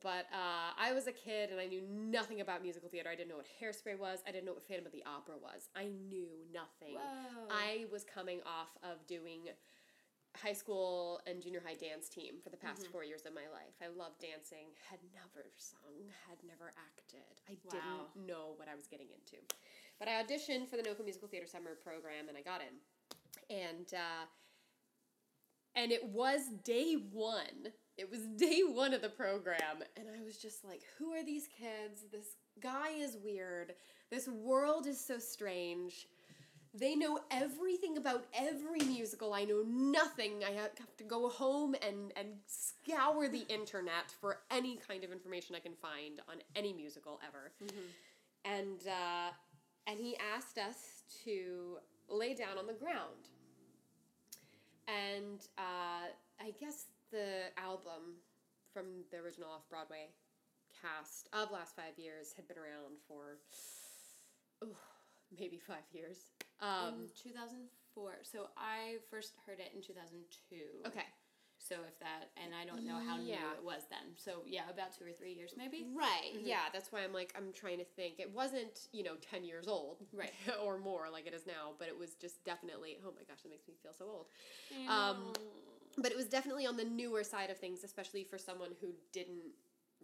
[0.00, 3.08] But uh, I was a kid and I knew nothing about musical theater.
[3.10, 4.22] I didn't know what Hairspray was.
[4.26, 5.68] I didn't know what Phantom of the Opera was.
[5.74, 6.94] I knew nothing.
[6.94, 7.48] Whoa.
[7.50, 9.48] I was coming off of doing
[10.36, 12.92] high school and junior high dance team for the past Mm-hmm.
[12.92, 13.74] four years of my life.
[13.82, 17.40] I loved dancing, had never sung, had never acted.
[17.48, 18.06] I Wow.
[18.14, 19.38] didn't know what I was getting into.
[20.00, 23.56] But I auditioned for the NOCCA Musical Theater Summer program and I got in.
[23.56, 24.24] And uh,
[25.76, 27.72] and it was day one.
[27.96, 31.48] It was day one of the program, and I was just like, "Who are these
[31.48, 32.04] kids?
[32.10, 33.74] This guy is weird.
[34.10, 36.06] This world is so strange."
[36.72, 39.34] They know everything about every musical.
[39.34, 40.44] I know nothing.
[40.46, 45.56] I have to go home and, and scour the internet for any kind of information
[45.56, 47.50] I can find on any musical ever.
[48.44, 49.30] And uh,
[49.86, 53.28] and he asked us to lay down on the ground.
[54.88, 58.18] And uh, I guess the album
[58.72, 60.08] from the original off Broadway
[60.80, 63.38] cast of Last Five Years had been around for
[65.38, 66.30] maybe five years.
[66.60, 68.18] Um, in 2004.
[68.22, 70.56] So I first heard it in 2002.
[70.86, 71.06] okay.
[71.70, 74.10] So if that, and I don't know how new it was then.
[74.16, 75.86] So yeah, about two or three years maybe.
[75.94, 76.34] Right.
[76.34, 76.42] Mhm.
[76.44, 78.18] Yeah, that's why I'm like I'm trying to think.
[78.18, 80.02] It wasn't, you know, 10 years old.
[80.12, 80.32] Right.
[80.64, 83.50] or more like it is now, but it was just definitely oh my gosh, that
[83.50, 84.26] makes me feel so old.
[84.88, 85.32] Um.
[85.96, 89.52] But it was definitely on the newer side of things, especially for someone who didn't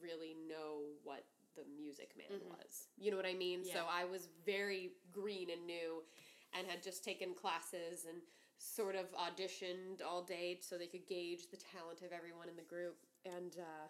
[0.01, 1.25] really know what
[1.55, 2.49] the music man Mhm.
[2.59, 2.89] was.
[2.99, 3.63] You know what I mean?
[3.65, 3.75] Yeah.
[3.75, 6.05] So I was very green and new
[6.53, 8.21] and had just taken classes and
[8.59, 12.63] sort of auditioned all day so they could gauge the talent of everyone in the
[12.63, 12.97] group.
[13.25, 13.89] And uh,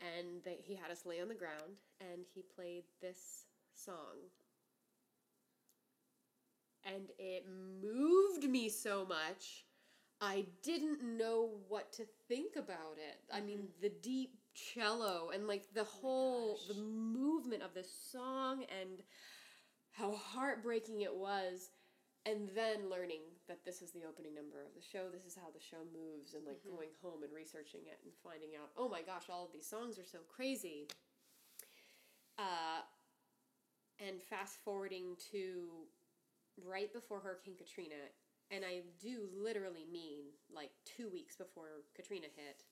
[0.00, 4.30] and they, he had us lay on the ground and he played this song.
[6.84, 7.44] And it
[7.82, 9.64] moved me so much.
[10.20, 13.20] I didn't know what to think about it.
[13.32, 16.76] I mean, the deep cello and like the whole gosh.
[16.76, 19.02] the movement of the song and
[19.92, 21.70] how heartbreaking it was
[22.26, 23.22] and then learning
[23.52, 26.32] that this is the opening number of the show this is how the show moves
[26.32, 26.72] and like Mhm.
[26.76, 29.98] going home and researching it and finding out oh my gosh all of these songs
[29.98, 30.88] are so crazy
[32.38, 32.80] uh,
[34.00, 35.86] and fast forwarding to
[36.64, 38.08] right before hurricane katrina
[38.50, 42.64] and i do literally mean like two weeks before katrina hit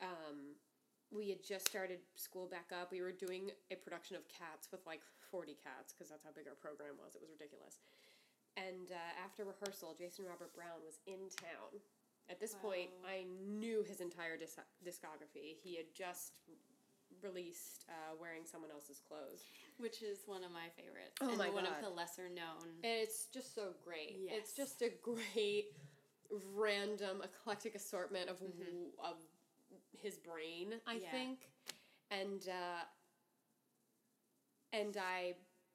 [0.00, 0.56] um,
[1.10, 2.90] we had just started school back up.
[2.90, 6.46] We were doing a production of Cats with like 40 cats because that's how big
[6.48, 7.16] our program was.
[7.16, 7.80] It was ridiculous.
[8.56, 11.80] And uh, after rehearsal, Jason Robert Brown was in town.
[12.28, 13.24] At this point, I
[13.58, 15.56] knew his entire dis- discography.
[15.62, 16.40] He had just
[17.22, 19.42] released uh, wearing someone else's clothes.
[19.78, 21.16] Which is one of my favorites.
[21.20, 21.74] Oh and my one God.
[21.78, 22.62] of the lesser known.
[22.84, 24.16] And it's just so great.
[24.28, 25.72] It's just a great,
[26.54, 28.94] random, eclectic assortment of Mhm.
[29.02, 29.16] of
[29.98, 30.80] his brain.
[30.86, 31.10] I Yeah.
[31.10, 31.50] think,
[32.10, 32.84] and uh,
[34.72, 35.34] and I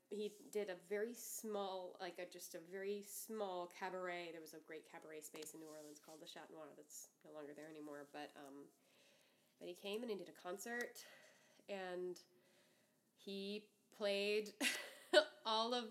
[0.10, 4.30] he did a very small, like a just a very small cabaret.
[4.32, 7.32] There was a great cabaret space in New Orleans called the Chat Noir that's no
[7.34, 8.06] longer there anymore.
[8.14, 8.66] But um,
[9.60, 10.98] but he came and he did a concert,
[11.70, 12.18] and
[13.18, 13.64] he
[13.98, 14.54] played
[15.46, 15.86] all of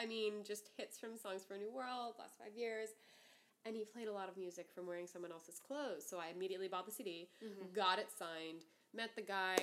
[0.00, 2.90] I mean just hits from Songs for a New World last five years.
[3.66, 6.06] And he played a lot of music from wearing someone else's clothes.
[6.08, 7.74] So I immediately bought the CD, Mhm.
[7.74, 9.56] got it signed, met the guy,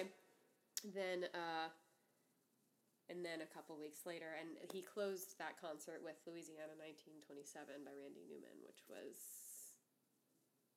[0.94, 1.70] then uh,
[3.10, 7.94] and then a couple weeks later, and he closed that concert with Louisiana 1927 by
[7.94, 9.18] Randy Newman, which was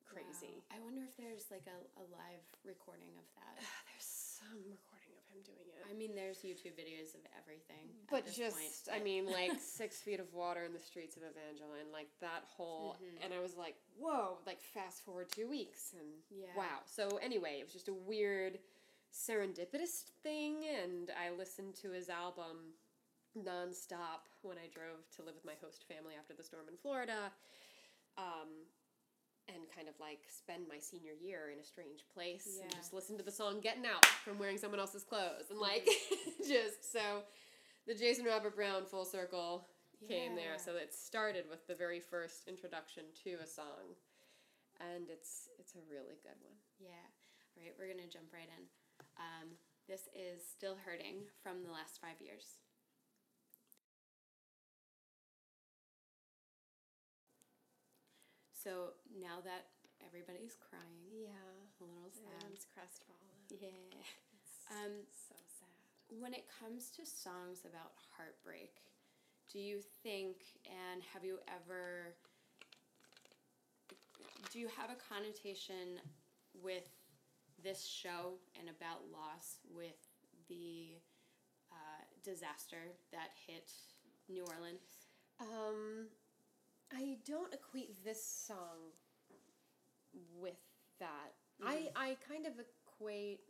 [0.04, 0.60] crazy.
[0.68, 0.76] Wow.
[0.76, 3.56] I wonder if there's like a, a live recording of that.
[3.92, 4.08] There's
[4.40, 5.82] some recording of him doing it.
[5.90, 7.90] I mean, there's YouTube videos of everything.
[8.10, 11.90] but just, point, I mean, like six feet of water in the streets of Evangeline,
[11.92, 13.24] like that whole, Mhm.
[13.24, 16.54] and I was like, whoa, like fast forward two weeks, and Yeah.
[16.56, 16.80] wow.
[16.86, 18.58] So anyway, it was just a weird
[19.12, 22.74] serendipitous thing, and I listened to his album
[23.36, 27.30] nonstop when I drove to live with my host family after the storm in Florida.
[28.16, 28.66] Um,
[29.48, 33.16] and kind of like spend my senior year in a strange place and just listen
[33.16, 35.48] to the song Getting Out from wearing someone else's clothes.
[35.48, 35.88] And like,
[36.46, 37.24] just so
[37.86, 39.66] the Jason Robert Brown full circle
[40.06, 40.60] came there.
[40.60, 43.96] So it started with the very first introduction to a song.
[44.78, 46.54] And it's it's a really good one.
[46.78, 47.08] Yeah.
[47.56, 48.64] All right, we're to jump right in.
[49.18, 49.48] Um,
[49.88, 52.60] this is Still Hurting from the last five years.
[58.52, 59.66] So now that
[60.06, 61.28] everybody's crying, Yeah.
[61.80, 62.24] a little sad.
[62.34, 63.46] Everyone's crestfallen.
[63.48, 63.68] Yeah.
[64.32, 66.18] It's Um, so sad.
[66.20, 68.82] When it comes to songs about heartbreak,
[69.50, 72.14] do you think, and have you ever,
[74.52, 76.00] do you have a connotation
[76.52, 76.88] with
[77.62, 79.98] this show and about loss with
[80.48, 80.96] the
[81.72, 83.70] uh, disaster that hit
[84.28, 85.06] New Orleans?
[85.40, 86.08] Um,
[86.92, 88.92] I don't equate this song
[90.40, 90.54] with
[91.00, 91.34] that.
[91.64, 93.40] I I kind of equate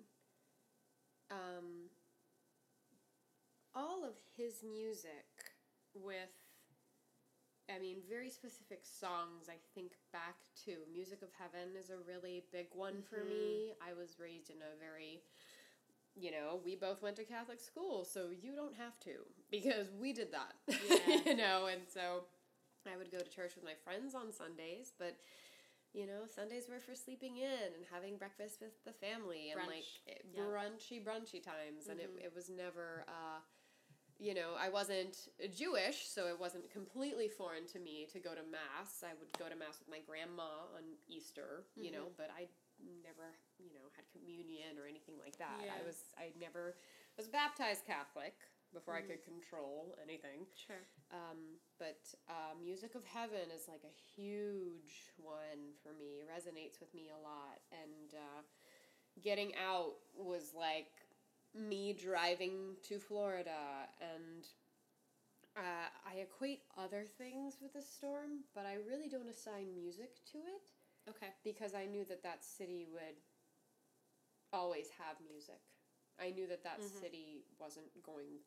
[1.30, 1.90] um,
[3.74, 5.26] all of his music
[5.94, 6.47] with.
[7.74, 10.76] I mean, very specific songs I think back to.
[10.92, 13.28] Music of Heaven is a really big one for Mhm.
[13.28, 13.74] me.
[13.80, 15.22] I was raised in a very,
[16.14, 20.12] you know, we both went to Catholic school, so you don't have to because we
[20.12, 20.54] did that.
[20.68, 21.22] Yeah.
[21.26, 22.24] you know, and so
[22.86, 25.16] I would go to church with my friends on Sundays, but
[25.94, 29.84] you know, Sundays were for sleeping in and having breakfast with the family and like
[30.06, 30.44] it- Yep.
[30.46, 32.04] brunchy brunchy times and Mhm.
[32.18, 33.40] it, it was never uh
[34.18, 38.42] you know, I wasn't Jewish, so it wasn't completely foreign to me to go to
[38.50, 39.06] mass.
[39.06, 42.50] I would go to mass with my grandma on Easter, you know, but I
[43.06, 43.30] never,
[43.62, 45.62] you know, had communion or anything like that.
[45.62, 45.78] Yeah.
[45.78, 46.74] I was I never
[47.14, 48.34] was baptized Catholic
[48.74, 50.44] before I could control anything.
[50.52, 50.82] Sure.
[51.14, 56.20] Um, but uh, Music of Heaven is like a huge one for me.
[56.20, 57.62] It resonates with me a lot.
[57.72, 58.40] And uh,
[59.22, 60.92] Getting Out was like
[61.54, 63.88] me driving to Florida.
[64.00, 64.46] And
[65.56, 70.38] uh, I equate other things with the storm, but I really don't assign music to
[70.38, 70.62] it
[71.10, 71.28] Okay.
[71.44, 73.16] because I knew that that city would
[74.52, 75.60] always have music.
[76.20, 77.00] I knew that that Mhm.
[77.00, 78.40] city wasn't going,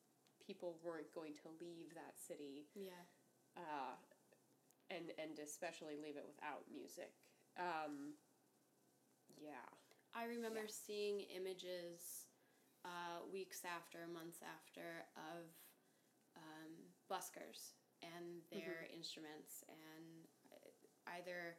[0.46, 3.06] people weren't going to leave that city, Yeah.
[3.56, 3.96] uh,
[4.90, 7.14] and and especially leave it without music.
[7.58, 8.18] Um,
[9.38, 9.66] yeah.
[10.14, 10.68] I remember Yeah.
[10.68, 12.28] seeing images
[12.86, 15.46] uh, weeks after, months after, of
[16.38, 16.71] um,
[17.12, 21.56] buskers and their instruments, and uh, either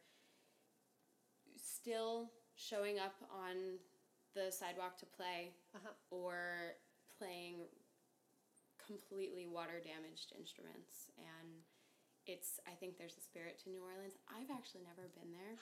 [1.55, 3.79] still showing up on
[4.35, 5.93] the sidewalk to play Uh-huh.
[6.09, 6.75] or
[7.17, 7.69] playing
[8.85, 11.07] completely water damaged instruments.
[11.17, 11.63] And
[12.25, 14.17] it's, I think there's a spirit to New Orleans.
[14.27, 15.55] I've actually never been there,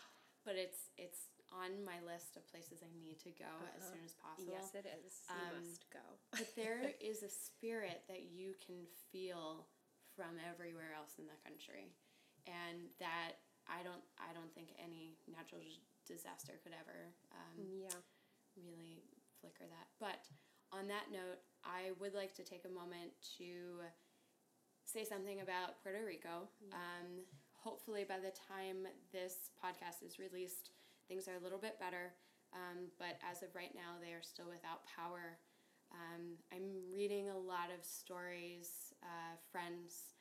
[0.46, 3.94] but it's, it's on my list of places I need to go as Uh-huh.
[3.94, 4.54] soon as possible.
[4.56, 5.22] Yes, it is.
[5.28, 6.06] You Um, must go.
[6.32, 9.68] But there is a spirit that you can feel
[10.16, 11.92] from everywhere else in the country,
[12.48, 15.62] and that I don't I don't think any natural
[16.08, 17.96] disaster could ever um, yeah.
[18.56, 19.04] really
[19.40, 19.88] flicker that.
[20.00, 20.28] But
[20.72, 23.82] on that note, I would like to take a moment to
[24.86, 26.50] say something about Puerto Rico.
[26.74, 27.24] Um,
[27.54, 30.72] hopefully, by the time this podcast is released,
[31.12, 32.16] things are a little bit better.
[32.56, 35.36] Um, but as of right now, they are still without power.
[35.92, 40.16] Um, I'm reading a lot of stories, uh, friends,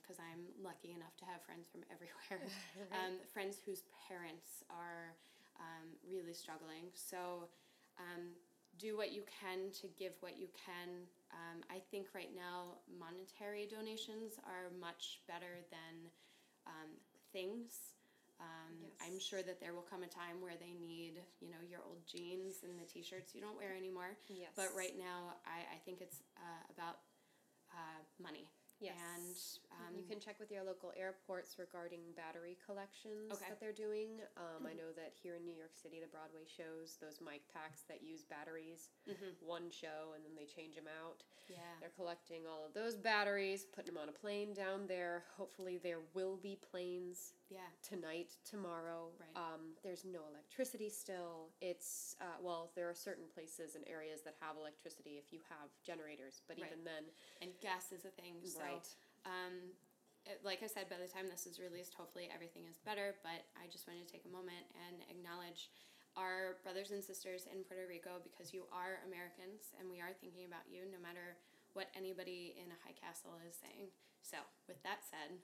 [0.00, 2.48] because um, I'm lucky enough to have friends from everywhere,
[2.96, 5.12] um, friends whose parents are
[5.60, 6.88] um, really struggling.
[6.96, 7.52] So
[8.00, 8.32] um,
[8.80, 11.04] do what you can to give what you can.
[11.28, 16.08] Um, I think right now monetary donations are much better than
[16.64, 16.96] um,
[17.36, 17.92] things.
[18.42, 18.90] Um, yes.
[18.98, 22.02] I'm sure that there will come a time where they need, you know, your old
[22.10, 24.18] jeans and the t-shirts you don't wear anymore.
[24.26, 24.50] Yes.
[24.58, 26.98] But right now, I, I think it's uh, about
[27.70, 28.50] uh, money.
[28.82, 28.98] Yes.
[28.98, 29.38] And
[29.78, 33.46] um, you can check with your local airports regarding battery collections okay.
[33.48, 34.18] that they're doing.
[34.36, 34.70] Um, mm-hmm.
[34.70, 38.02] I know that here in New York City, the Broadway shows those mic packs that
[38.02, 39.38] use batteries mm-hmm.
[39.38, 41.22] one show and then they change them out.
[41.48, 41.58] Yeah.
[41.80, 45.24] They're collecting all of those batteries, putting them on a plane down there.
[45.36, 47.68] Hopefully, there will be planes yeah.
[47.84, 49.12] tonight, tomorrow.
[49.20, 49.36] Right.
[49.36, 51.52] Um, there's no electricity still.
[51.60, 55.68] It's, uh, well, there are certain places and areas that have electricity if you have
[55.84, 56.70] generators, but right.
[56.72, 57.04] even then.
[57.42, 58.40] And gas is a thing.
[58.44, 58.71] So, right.
[59.26, 59.74] Um,
[60.24, 63.18] it, like I said, by the time this is released, hopefully everything is better.
[63.26, 65.68] But I just wanted to take a moment and acknowledge
[66.14, 70.44] our brothers and sisters in Puerto Rico because you are Americans and we are thinking
[70.44, 71.40] about you no matter
[71.72, 73.88] what anybody in a high castle is saying.
[74.20, 74.36] So,
[74.68, 75.40] with that said,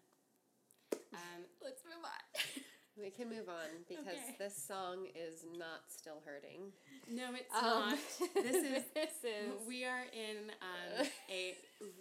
[1.16, 2.22] um, let's move on.
[3.00, 4.36] we can move on because Okay.
[4.38, 6.72] this song is not still hurting.
[7.10, 7.98] no, it's Um, not.
[8.34, 11.54] This is this is we are in um, a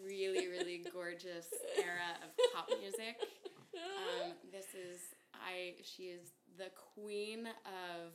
[0.03, 3.17] really really gorgeous era of pop music.
[3.77, 4.99] Um, this is
[5.33, 5.75] I.
[5.83, 8.09] She is the queen of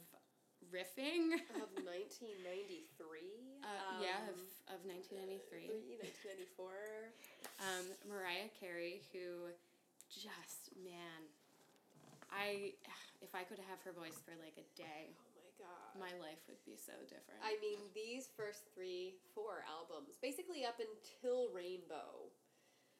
[0.75, 1.39] riffing.
[1.63, 3.63] of 1993.
[3.63, 4.39] Uh, yeah, of,
[4.75, 5.71] of 1993.
[6.03, 6.67] 1994.
[7.63, 9.55] Um, Mariah Carey, who
[10.11, 11.23] just man,
[12.33, 12.73] I
[13.21, 15.93] if I could have her voice for like a day, Oh my god.
[16.11, 17.39] my life would be so different.
[17.45, 22.33] I mean, these first three, four albums, basically up until Rainbow,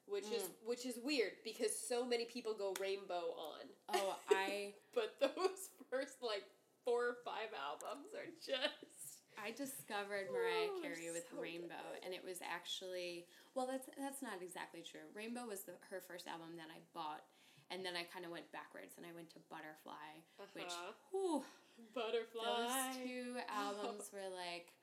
[0.07, 0.63] which is mm.
[0.65, 6.21] which is weird because so many people go Rainbow on, oh, I but those first
[6.21, 6.43] like
[6.85, 9.19] four or five albums are just.
[9.33, 12.05] I discovered Mariah Oh, Carey with so Rainbow, good.
[12.05, 13.25] and it was actually
[13.57, 13.65] well.
[13.65, 15.09] That's that's not exactly true.
[15.17, 17.25] Rainbow was the, her first album that I bought,
[17.71, 20.21] and then I kind of went backwards, and I went to Butterfly,
[20.53, 20.91] which Uh-huh.
[21.11, 21.43] whew,
[21.93, 22.43] Butterfly.
[22.43, 24.73] those two albums were like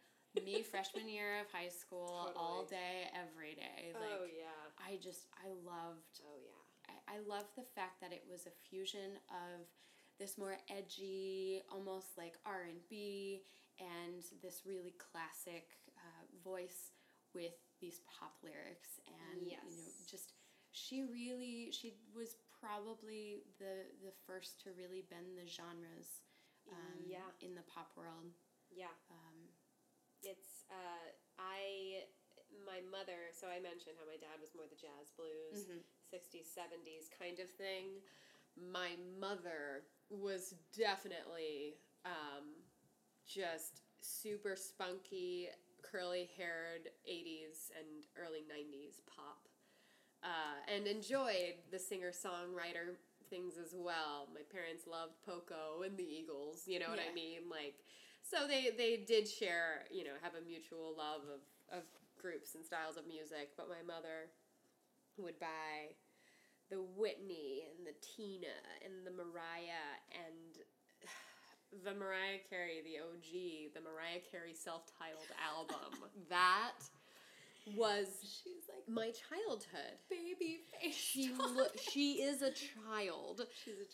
[0.44, 3.92] me freshman year of high school, all day, every day.
[3.94, 4.70] Like oh yeah.
[4.78, 6.94] I just I loved Oh yeah.
[7.08, 9.66] I, I love the fact that it was a fusion of
[10.18, 13.42] this more edgy, almost like R and B,
[13.78, 16.92] and this really classic uh, voice
[17.34, 19.70] with these pop lyrics, and you know,
[20.10, 20.34] just
[20.72, 26.22] she really she was probably the the first to really bend the genres.
[26.70, 27.26] Um, yeah.
[27.40, 28.30] in the pop world.
[28.70, 28.94] Yeah.
[29.10, 29.48] Um,
[30.22, 31.08] It's uh
[31.40, 32.04] I
[32.66, 35.82] my mother, so I mentioned how my dad was more the jazz blues, mhm.
[36.12, 38.02] 60s, 70s kind of thing.
[38.56, 42.66] My mother was definitely um,
[43.26, 45.48] just super spunky,
[45.82, 49.46] curly haired 80s and early 90s pop.
[50.22, 53.00] Uh, and enjoyed the singer songwriter
[53.30, 54.28] things as well.
[54.34, 57.48] My parents loved Poco and the Eagles, you know what I mean?
[57.48, 57.80] Like,
[58.20, 61.40] so they, they did share, you know, have a mutual love of,
[61.72, 61.84] of
[62.20, 64.28] groups and styles of music, but my mother
[65.16, 65.96] would buy
[66.68, 68.54] the Whitney and the Tina
[68.84, 70.60] and the Mariah and
[71.84, 76.10] the Mariah Carey, the OG, the Mariah Carey self-titled album.
[76.28, 76.78] that
[77.76, 79.96] was she's like my childhood.
[80.08, 80.94] baby face.
[80.94, 83.88] She lo- she is a child, she's a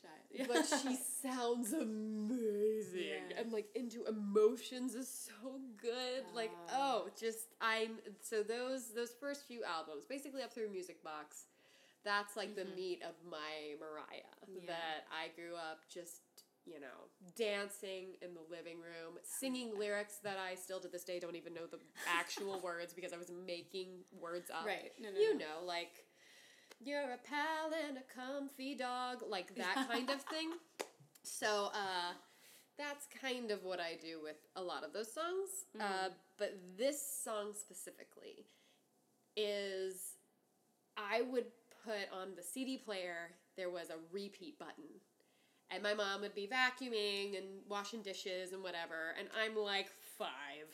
[0.45, 3.41] child, but she sounds amazing Yeah.
[3.41, 6.25] and like into emotions is so good.
[6.35, 6.75] Like Ah.
[7.05, 11.45] oh, just I'm so those those first few albums, basically up through Music Box,
[12.05, 12.77] that's like the Mhm.
[12.77, 14.67] meat of my Mariah Yeah.
[14.67, 16.21] that I grew up just
[16.67, 21.19] you know dancing in the living room, singing lyrics that I still to this day
[21.21, 24.93] don't even know the actual words because I was making words up right.
[25.01, 25.39] No, no, you no.
[25.39, 26.05] know, like
[26.85, 30.51] you're a pal and a comfy dog, like that kind of thing.
[31.23, 32.13] So, uh,
[32.79, 35.65] that's kind of what I do with a lot of those songs.
[35.81, 36.13] Uh, Mhm.
[36.39, 38.45] but this song specifically
[39.37, 40.17] is,
[40.97, 41.47] I would
[41.85, 45.01] put on the CD player, there was a repeat button.
[45.71, 49.89] And my mom would be vacuuming and washing dishes and whatever, and I'm like
[50.19, 50.69] five.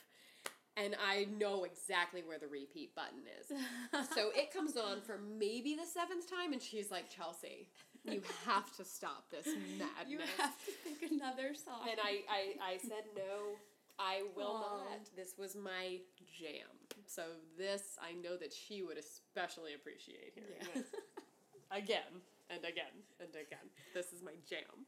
[0.75, 3.51] And I know exactly where the repeat button is.
[4.15, 7.69] So it comes on for maybe the seventh time, and she's like, Chelsea,
[8.03, 10.07] you have to stop this madness.
[10.07, 11.87] You have to pick another song.
[11.89, 13.55] And I, I, I said no,
[13.99, 14.77] I will Aw.
[14.89, 15.15] not.
[15.15, 15.99] This was my
[16.39, 16.67] jam.
[17.05, 17.23] So
[17.57, 21.77] this I know that she would especially appreciate hearing Yeah.
[21.77, 22.21] Again
[22.53, 23.67] and again and again.
[23.93, 24.85] This is my jam.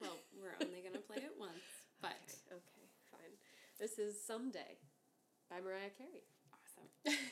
[0.00, 1.62] well, we're only gonna play it once,
[2.02, 2.18] but
[2.50, 3.34] Okay, okay, fine.
[3.78, 4.78] This is Someday
[5.50, 6.26] by Mariah Carey.
[6.52, 7.14] awesome.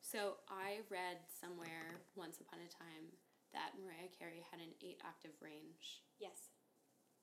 [0.00, 3.10] So I read somewhere once upon a time
[3.52, 6.02] that Mariah Carey had an eight octave range.
[6.20, 6.50] yes.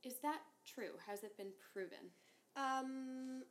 [0.03, 0.99] Is that true?
[1.07, 2.11] Has it been proven?
[2.57, 3.43] Um,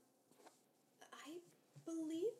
[1.10, 1.40] I
[1.86, 2.36] believe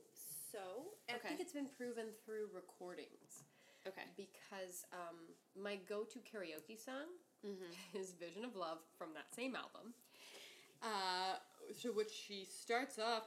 [0.53, 0.93] so.
[1.09, 1.29] I Okay.
[1.29, 3.45] think it's been proven through recordings
[3.89, 4.05] Okay.
[4.17, 5.17] because um,
[5.61, 7.09] my go-to karaoke song
[7.45, 7.99] Mm-hmm.
[7.99, 9.95] is "Vision of Love" from that same album.
[10.81, 11.39] Uh,
[11.81, 13.25] to which she starts off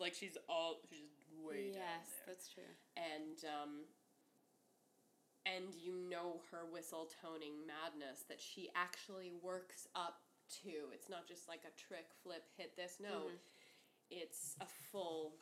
[0.00, 1.10] like she's all she's
[1.44, 2.34] way down Yes, there.
[2.34, 2.70] that's true.
[2.96, 3.84] and um,
[5.46, 10.20] and you know her whistle toning madness that she actually works up
[10.62, 10.90] to.
[10.94, 13.30] It's not just like a trick flip hit this note.
[13.32, 13.38] Mhm.
[14.14, 15.34] It's a full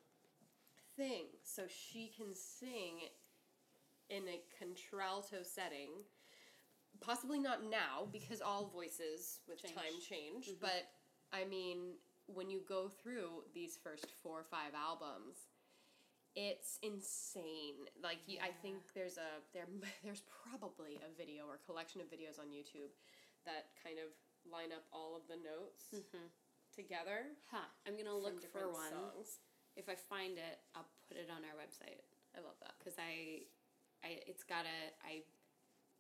[0.97, 1.27] thing.
[1.43, 3.01] So she can sing
[4.09, 5.91] in a contralto setting.
[7.01, 9.75] Possibly not now because all voices with Change.
[9.75, 10.61] time change, Mhm.
[10.61, 10.87] but
[11.33, 15.49] I mean when you go through these first four or five albums,
[16.37, 17.89] it's insane.
[18.01, 19.67] Like you, I think there's a there
[20.05, 22.91] there's probably a video or collection of videos on YouTube
[23.47, 24.13] that kind of
[24.51, 26.27] line up all of the notes Mm-hmm.
[26.75, 27.35] Together.
[27.51, 27.67] Huh.
[27.87, 28.91] I'm gonna look for one.
[28.91, 29.39] songs.
[29.77, 32.03] If I find it, I'll put it on our website
[32.37, 32.75] I love that.
[32.79, 33.43] because I,
[34.05, 34.69] I, it's gotta.
[35.05, 35.23] I,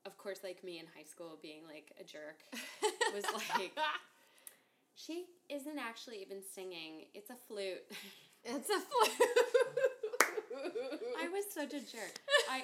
[0.06, 2.42] of course, like me in high school, being like a jerk.
[3.14, 3.72] was like-
[4.94, 7.06] She isn't actually even singing.
[7.14, 7.84] It's a flute.
[8.44, 9.30] it's a flute.
[11.20, 12.20] I was such a jerk.
[12.50, 12.62] I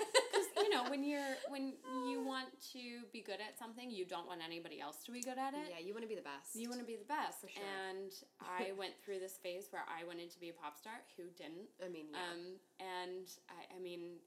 [0.67, 1.79] you know when you're when
[2.11, 5.39] you want to be good at something, you don't want anybody else to be good
[5.39, 5.71] at it.
[5.71, 6.59] yeah, you want to be the best.
[6.59, 7.47] You want to be the best.
[7.47, 7.62] For sure.
[7.62, 8.11] And
[8.43, 11.07] I went through this phase where I wanted to be a pop star.
[11.14, 11.71] Who didn't?
[11.79, 12.19] I mean, yeah.
[12.19, 12.43] Um,
[12.83, 14.19] and I, I mean,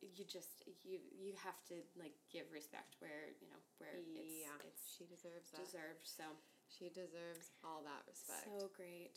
[0.00, 4.54] you just you you have to like give respect where you know where it's yeah,
[4.62, 5.66] it's she deserves that.
[5.66, 6.06] deserved.
[6.06, 6.24] So
[6.70, 8.46] She deserves all that respect.
[8.46, 9.12] so great.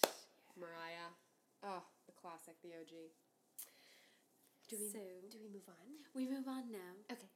[0.57, 1.13] Mariah,
[1.65, 3.13] oh, the classic, the OG.
[4.69, 4.99] Do we So-
[5.29, 5.87] do we move on?
[6.13, 6.93] We move on now.
[7.11, 7.27] Okay.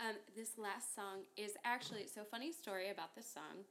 [0.00, 3.64] Um, this last song is actually so funny story about this song.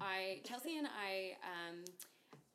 [0.00, 1.84] I Chelsea and I um,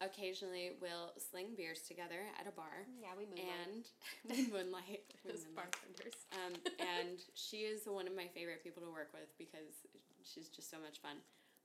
[0.01, 3.85] occasionally will sling beers together at a bar, Yeah, we move and
[4.29, 5.01] we moonlight.
[5.31, 6.13] As bartenders.
[6.33, 9.87] Um, and she is one of my favorite people to work with because
[10.23, 11.17] she's just so much fun.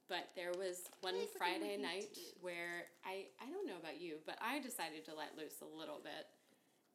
[0.09, 4.61] But there was one Friday night where I I don't know about you, but I
[4.61, 6.31] decided to let loose a little bit,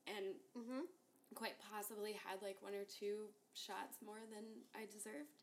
[0.08, 0.86] and Mm-hmm.
[1.36, 5.38] Quite possibly had like one or two shots more than I deserved.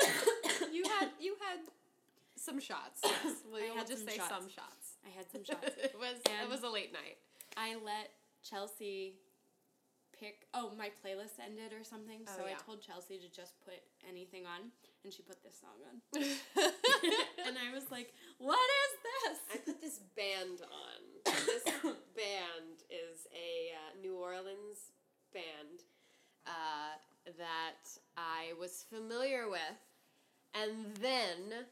[0.72, 1.60] you had you had
[2.36, 3.00] some shots.
[3.24, 3.36] Yes.
[3.46, 4.28] We'll, I we'll had just some say shots.
[4.30, 4.86] some shots.
[5.06, 5.68] I had some shots.
[5.78, 7.18] it was And- it was a late night.
[7.56, 8.10] I let
[8.42, 9.14] Chelsea
[10.18, 10.46] pick.
[10.54, 12.54] Oh, my playlist ended or something, Oh, so yeah.
[12.56, 14.72] I told Chelsea to just put anything on,
[15.04, 16.22] and she put this song on,
[17.46, 20.98] and I was like, "What is this?" I put this band on.
[21.46, 21.64] This
[22.16, 24.90] band is a uh, New Orleans
[25.34, 25.84] band
[26.46, 26.96] uh,
[27.42, 29.82] that I was familiar with,
[30.54, 31.66] and then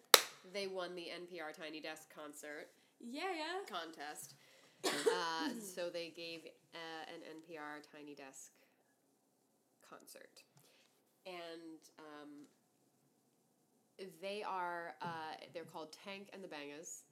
[0.52, 2.68] they won the NPR Tiny Desk concert
[2.98, 3.64] yeah, yeah.
[3.70, 4.34] contest.
[4.82, 6.40] Uh, so they gave
[6.74, 8.50] uh, an NPR Tiny Desk
[9.86, 10.42] concert,
[11.26, 12.46] and um,
[14.22, 17.02] they are uh, they're called Tank and the Bangas,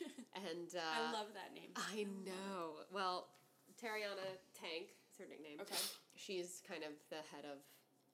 [0.34, 1.68] and uh, I love that name.
[1.76, 2.80] I know.
[2.90, 3.28] Well,
[3.76, 5.58] Tarriona Tank is her nickname.
[5.60, 5.76] Okay.
[6.16, 7.58] She's kind of the head of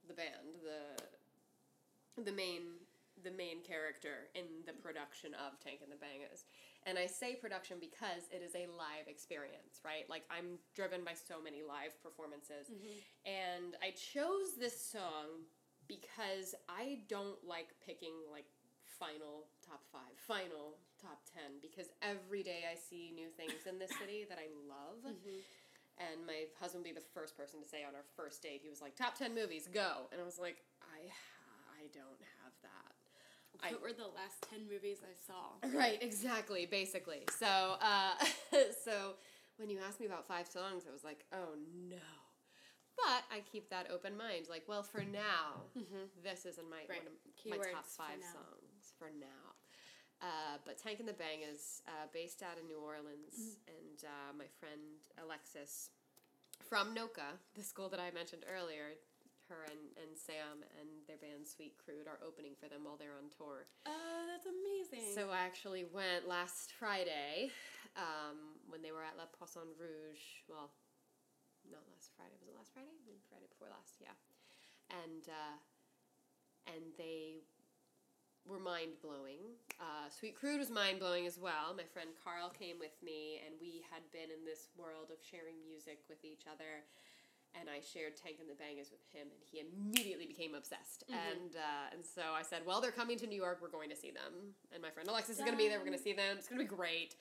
[0.08, 2.78] the band, the the main
[3.22, 6.44] the main character in the production of Tank and the Bangas.
[6.84, 10.04] And I say production because it is a live experience, right?
[10.10, 12.68] Like I'm driven by so many live performances.
[12.68, 13.00] Mm-hmm.
[13.24, 15.48] And I chose this song
[15.88, 18.44] because I don't like picking like
[18.84, 23.90] final top five, final top ten, because every day I see new things in this
[23.98, 25.00] city that I love.
[25.06, 25.40] Mm-hmm.
[25.98, 28.68] And my husband would be the first person to say on our first date, he
[28.68, 30.10] was like, top 10 movies, go.
[30.10, 31.06] And I was like, I,
[31.78, 32.92] I don't have that.
[33.62, 35.54] I- What were the last ten movies I saw?
[35.78, 37.22] Right, exactly, basically.
[37.38, 37.46] So,
[37.80, 38.14] uh,
[38.84, 39.14] so
[39.56, 41.54] when you asked me about five songs, I was like, oh
[41.88, 42.02] no.
[42.98, 44.46] But I keep that open mind.
[44.50, 46.10] Like, well, for now, Mm-hmm.
[46.22, 47.02] this isn't my Right.
[47.06, 48.34] one of my top five now.
[48.42, 49.53] songs for now.
[50.22, 53.76] Uh, but Tank and the Bang is uh, based out of New Orleans, Mm-hmm.
[53.76, 54.80] and uh, my friend
[55.20, 55.90] Alexis
[56.64, 58.96] from NOCCA, the school that I mentioned earlier,
[59.52, 63.12] her and, and Sam and their band Sweet Crude are opening for them while they're
[63.20, 63.68] on tour.
[63.84, 65.04] Oh, that's amazing.
[65.12, 67.52] So I actually went last Friday
[68.00, 70.40] um, when they were at La Poisson Rouge.
[70.48, 70.72] Well,
[71.68, 72.32] not last Friday.
[72.40, 72.88] Was it last Friday?
[73.28, 74.16] Friday before last, yeah.
[75.04, 75.56] And uh,
[76.72, 77.44] and they
[78.46, 79.40] were mind blowing.
[79.80, 81.74] Uh, Sweet Crude was mind blowing as well.
[81.76, 85.56] My friend Carl came with me, and we had been in this world of sharing
[85.66, 86.84] music with each other.
[87.54, 91.04] And I shared Tank and the Bangas with him, and he immediately became obsessed.
[91.06, 91.14] Mhm.
[91.14, 93.62] And uh, and so I said, "Well, they're coming to New York.
[93.62, 95.78] We're going to see them." And my friend Alexis is going to be there.
[95.78, 96.36] We're going to see them.
[96.36, 97.14] It's going to be great.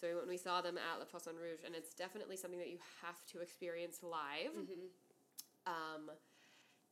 [0.00, 2.58] So we went and we saw them at La Poisson Rouge, and it's definitely something
[2.58, 4.52] that you have to experience live.
[4.54, 4.90] Mhm.
[5.68, 6.10] Um,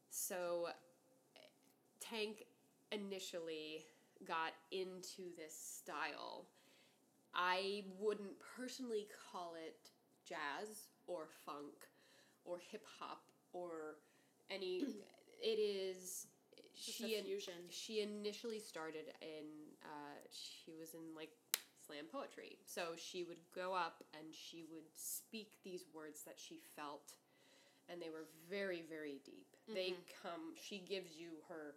[0.08, 0.68] so
[1.98, 2.44] Tank
[2.94, 3.84] initially
[4.26, 6.46] got into this style.
[7.34, 9.90] I wouldn't personally call it
[10.26, 11.88] jazz or funk
[12.44, 13.22] or hip hop
[13.52, 13.96] or
[14.50, 14.84] any.
[15.42, 16.26] it is.
[16.74, 17.54] Just she a in- fusion.
[17.70, 19.46] she initially started in.
[19.84, 21.30] Uh, she was in like
[21.86, 26.60] slam poetry, so she would go up and she would speak these words that she
[26.76, 27.14] felt
[27.90, 31.74] and they were very very deep they come she gives you her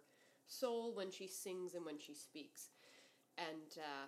[0.48, 2.70] soul when she sings and when she speaks.
[3.36, 4.06] And uh,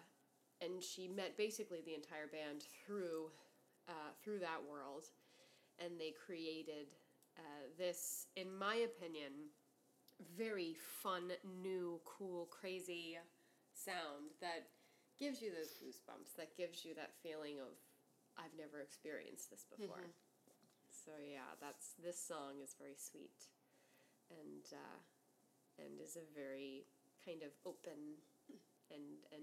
[0.64, 3.30] and she met basically the entire band through
[3.88, 5.05] uh, through that world.
[5.78, 6.93] And they created
[7.38, 9.32] uh, this in my opinion
[10.36, 11.32] very fun
[11.62, 13.16] new cool crazy
[13.72, 14.68] sound that
[15.18, 17.72] gives you those goosebumps that gives you that feeling of
[18.36, 20.12] i've never experienced this before.
[20.91, 23.49] So yeah, that's this song is very sweet,
[24.28, 24.99] and uh,
[25.85, 26.87] and is a very
[27.24, 28.16] kind of open
[28.91, 29.43] and and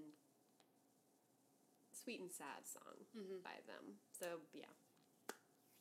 [1.92, 3.42] sweet and sad song Mhm.
[3.42, 3.98] by them.
[4.10, 4.70] So yeah,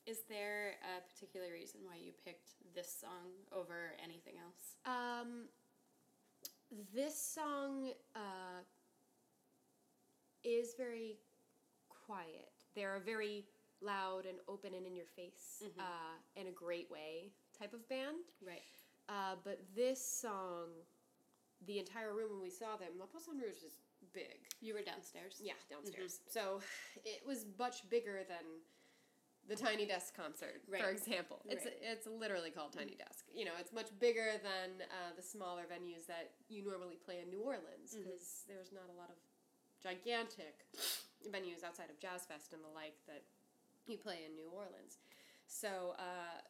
[0.06, 4.76] Is there a particular reason why you picked this song over anything else?
[4.86, 5.50] um,
[6.94, 8.64] this song uh,
[10.44, 11.20] is very
[11.90, 12.54] quiet.
[12.74, 13.50] They're a very
[13.82, 15.80] loud and open and in your face Mhm.
[15.80, 18.24] uh, in a great way type of band.
[18.42, 18.64] Right.
[19.10, 20.68] Uh, but this song,
[21.66, 23.80] the entire room when we saw them, La Poisson Rouge is
[24.14, 24.40] big.
[24.62, 25.40] You were downstairs.
[25.42, 26.20] Yeah, downstairs.
[26.28, 26.60] So
[27.06, 28.44] it was much bigger than
[29.48, 30.82] the Tiny Desk concert, Right.
[30.84, 31.40] for example.
[31.48, 31.80] It's Right.
[31.82, 33.24] it's literally called Tiny Desk.
[33.34, 37.30] You know, it's much bigger than uh, the smaller venues that you normally play in
[37.30, 39.16] New Orleans because there's not a lot of
[39.82, 40.66] gigantic
[41.32, 43.24] venues outside of Jazz Fest and the like that
[43.86, 45.00] you play in New Orleans.
[45.48, 46.42] So, uh,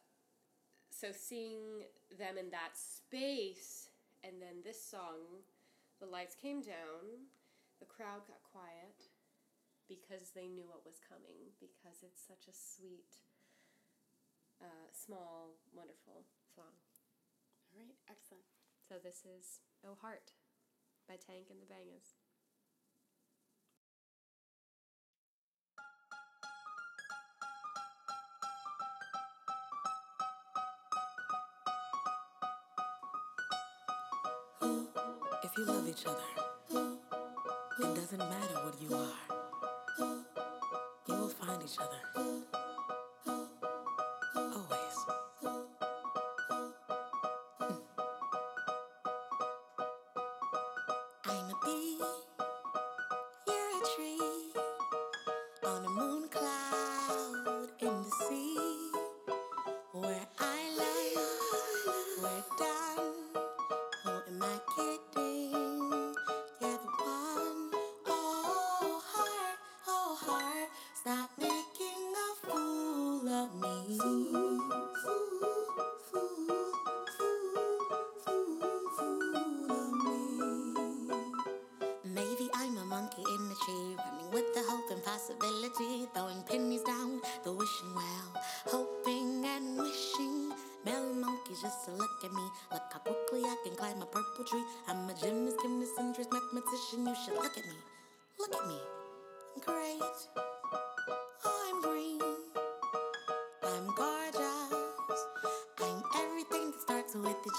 [0.98, 3.86] so seeing them in that space,
[4.26, 5.46] and then this song,
[6.02, 7.30] the lights came down,
[7.78, 9.06] the crowd got quiet
[9.86, 11.54] because they knew what was coming.
[11.62, 13.22] Because it's such a sweet,
[14.58, 16.74] uh, small, wonderful song.
[17.70, 17.98] All right.
[18.10, 18.50] Excellent.
[18.82, 20.34] So this is "Oh Heart"
[21.06, 22.17] by Tank and the Bangas.
[35.58, 36.22] You love each other,
[37.80, 39.18] it doesn't matter what you are.
[41.08, 42.67] You will find each other.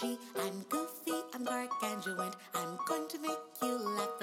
[0.01, 2.31] I'm goofy, I'm dark gargantuan.
[2.55, 4.18] I'm going to make you laugh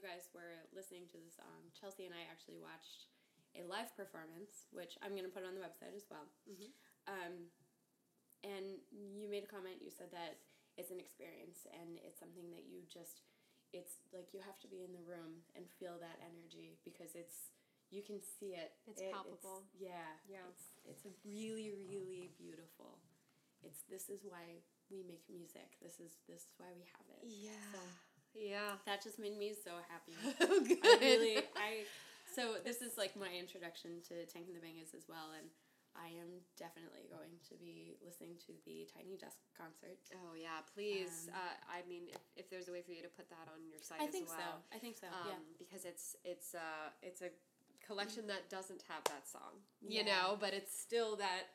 [0.00, 3.12] you guys were listening to the song, Chelsea and I actually watched
[3.52, 6.24] a live performance, which I'm going to put on the website as well.
[7.04, 7.52] Um,
[8.40, 9.84] and you made a comment.
[9.84, 10.40] You said that
[10.80, 13.20] it's an experience and it's something that you just,
[13.76, 17.52] it's like you have to be in the room and feel that energy because it's,
[17.92, 18.72] you can see it.
[18.88, 19.68] It's It- palpable.
[19.76, 20.16] yeah.
[20.24, 20.46] Yeah.
[20.48, 22.96] It's, it's a really, really beautiful.
[23.60, 25.76] It's, this is why we make music.
[25.84, 27.28] This is, this is why we have it.
[27.28, 27.60] Yeah.
[27.76, 27.82] So
[28.34, 28.78] Yeah.
[28.86, 30.14] that just made me so happy.
[30.40, 30.78] oh, good.
[30.84, 31.84] I really, I,
[32.34, 35.50] so this is like my introduction to Tank and the Bangas as well, and
[35.98, 39.98] I am definitely going to be listening to the Tiny Desk concert.
[40.14, 41.26] Oh yeah, please.
[41.34, 43.66] Um, uh, I mean, if, if there's a way for you to put that on
[43.66, 44.70] your site I as think well, so.
[44.70, 45.10] I think so.
[45.10, 45.42] um, yeah.
[45.58, 47.34] because it's it's uh it's a
[47.82, 49.90] collection that doesn't have that song, Yeah.
[49.98, 51.50] you know, but it's still that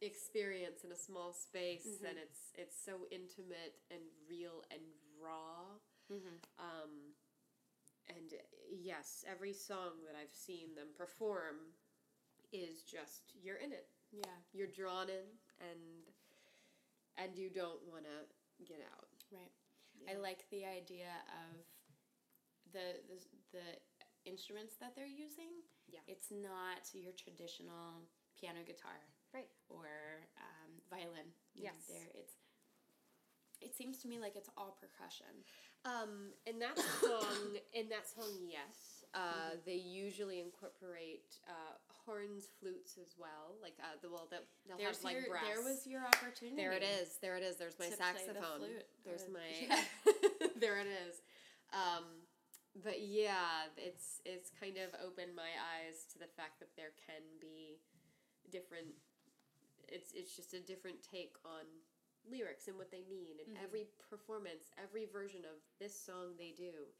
[0.00, 2.06] experience in a small space, Mm-hmm.
[2.06, 4.00] and it's it's so intimate and
[4.30, 4.80] real and
[5.18, 5.76] raw.
[6.10, 6.36] Mm-hmm.
[6.58, 7.14] Um,
[8.10, 8.34] and
[8.68, 11.70] yes, every song that I've seen them perform
[12.52, 13.86] is just you're in it.
[14.10, 14.34] Yeah.
[14.52, 15.26] You're drawn in,
[15.62, 16.02] and
[17.16, 18.18] and you don't want to
[18.66, 19.06] get out.
[19.30, 19.54] Right.
[20.10, 21.12] I like the idea
[21.46, 21.54] of
[22.72, 23.18] the, the
[23.52, 23.66] the
[24.26, 25.62] instruments that they're using.
[25.86, 26.02] Yeah.
[26.08, 28.02] It's not your traditional
[28.38, 28.98] piano guitar.
[29.32, 29.50] Right.
[29.68, 29.86] Or
[30.38, 31.30] um, violin.
[31.54, 31.86] Yes.
[31.86, 32.34] There it's
[33.60, 35.44] it seems to me like it's all percussion.
[35.84, 42.98] Um, in that song, in that song, yes, uh, they usually incorporate uh, horns, flutes
[43.00, 43.56] as well.
[43.62, 45.44] Like uh, the well, that they'll There's have like your, brass.
[45.46, 46.56] there was your opportunity.
[46.56, 47.16] There it is.
[47.22, 47.56] There it is.
[47.56, 48.58] There's my the saxophone.
[48.58, 48.86] flute.
[49.04, 49.48] There's my.
[49.68, 50.48] yeah.
[50.60, 51.22] there it is.
[51.72, 52.04] Um,
[52.84, 57.24] but yeah, it's it's kind of opened my eyes to the fact that there can
[57.40, 57.80] be
[58.52, 58.94] different.
[59.88, 61.66] It's it's just a different take on
[62.28, 63.64] lyrics and what they mean, and mm-hmm.
[63.64, 66.90] every performance, every version of this song they do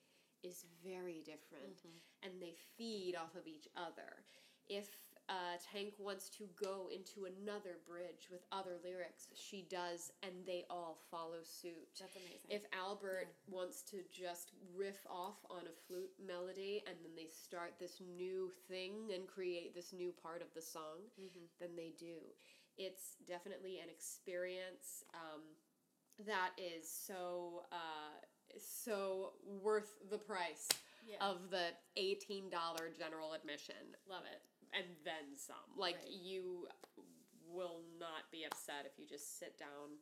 [0.42, 2.24] is very different, mm-hmm.
[2.24, 4.24] and they feed off of each other.
[4.68, 4.88] If
[5.30, 10.64] uh, Tank wants to go into another bridge with other lyrics, she does, and they
[10.68, 11.90] all follow suit.
[11.98, 12.50] That's amazing.
[12.50, 17.74] If Albert wants to just riff off on a flute melody and then they start
[17.78, 21.46] this new thing and create this new part of the song, mm-hmm.
[21.60, 22.18] then they do.
[22.80, 25.42] It's definitely an experience um,
[26.24, 28.16] that is so uh,
[28.56, 30.66] so worth the price
[31.06, 31.20] Yeah.
[31.20, 33.76] of the eighteen dollar general admission
[34.08, 34.40] Love it.
[34.72, 35.56] and then some.
[35.76, 36.08] Like Right.
[36.24, 36.68] you
[37.52, 40.00] will not be upset if you just sit down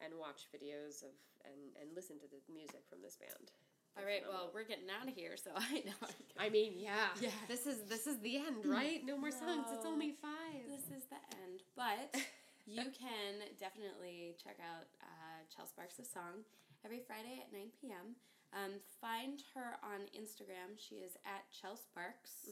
[0.00, 1.10] and watch videos of
[1.44, 3.50] and, and listen to the music from this band.
[3.98, 6.00] All right, well, we're getting out of here, so I know.
[6.38, 7.12] I mean, yeah.
[7.20, 7.36] Yeah.
[7.48, 9.04] This is this is the end, right?
[9.04, 9.68] No more songs.
[9.72, 10.64] It's only five.
[10.68, 12.16] This is the end, but
[12.66, 16.40] you can definitely check out uh, Chel Sparks the song
[16.84, 18.16] every Friday at 9 p.m.
[18.52, 20.76] Um, find her on Instagram.
[20.76, 22.48] She is at Chel Sparks,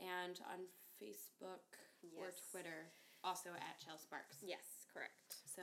[0.00, 0.64] and on
[0.96, 1.64] Facebook
[2.16, 2.88] or Twitter,
[3.22, 4.40] also at Chel Sparks.
[4.40, 5.44] Yes, correct.
[5.44, 5.62] So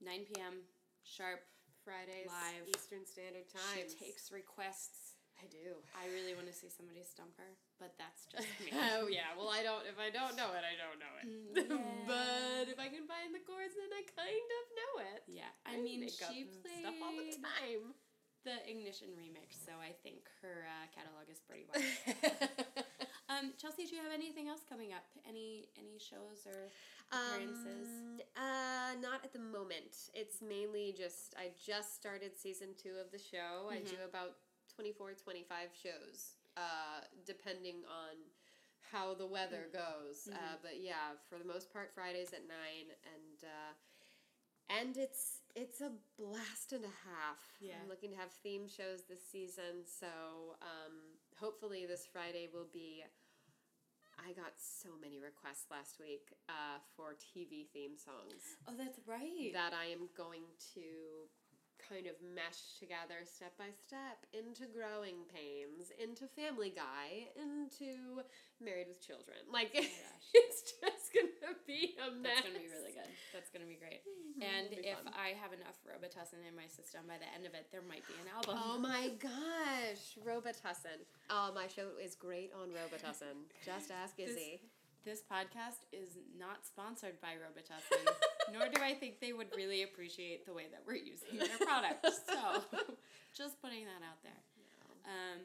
[0.00, 0.64] 9 p.m.
[1.04, 1.44] sharp.
[1.84, 2.64] Fridays, Live.
[2.70, 3.86] Eastern Standard Time.
[3.90, 5.18] She takes requests.
[5.42, 5.74] I do.
[5.98, 8.70] I really want to see somebody stump her, but that's just me.
[8.94, 9.34] oh yeah.
[9.34, 9.82] Well, I don't.
[9.90, 11.24] If I don't know it, I don't know it.
[11.26, 15.20] Mm, but if I can find the chords, then I kind of know it.
[15.26, 17.90] yeah, I mean, make up she played stuff all the time.
[18.46, 22.86] the Ignition remix, so I think her uh, catalog is pretty wide.
[23.42, 25.04] Um, Chelsea, do you have anything else coming up?
[25.28, 26.70] Any any shows or
[27.10, 27.88] appearances?
[27.88, 30.10] Um, uh, not at the moment.
[30.14, 33.68] It's mainly just I just started season two of the show.
[33.70, 34.36] I do about
[34.74, 38.16] 24, 25 shows, uh, depending on
[38.90, 40.28] how the weather goes.
[40.30, 43.72] Uh, but yeah, for the most part, Fridays at nine, and uh,
[44.80, 47.40] and it's it's a blast and a half.
[47.60, 47.74] Yeah.
[47.82, 50.92] I'm looking to have theme shows this season, so um,
[51.36, 53.04] hopefully this Friday will be.
[54.22, 59.50] I got so many requests last week uh, for TV theme songs oh, that's right.
[59.52, 60.46] that I am going
[60.78, 61.26] to
[61.82, 68.22] kind of mesh together step by step into Growing Pains, into Family Guy, into
[68.62, 69.42] Married with Children.
[69.50, 69.82] Like, Oh
[70.34, 72.40] it's just gonna be a mess.
[72.40, 73.10] That's gonna be really good.
[73.34, 74.00] That's gonna be great.
[74.06, 74.42] Mm-hmm.
[74.42, 75.12] And It'll be if fun.
[75.12, 78.14] I have enough Robitussin in my system by the end of it, there might be
[78.22, 78.56] an album.
[78.56, 81.02] Oh my gosh, Robitussin.
[81.30, 83.50] Oh, my show is great on Robitussin.
[83.64, 84.62] Just ask Izzy.
[84.62, 84.70] This
[85.30, 88.06] podcast is not sponsored by Robitussin,
[88.52, 92.06] nor do I think they would really appreciate the way that we're using their product.
[92.06, 92.62] So,
[93.34, 94.40] just putting that out there.
[95.04, 95.40] Um,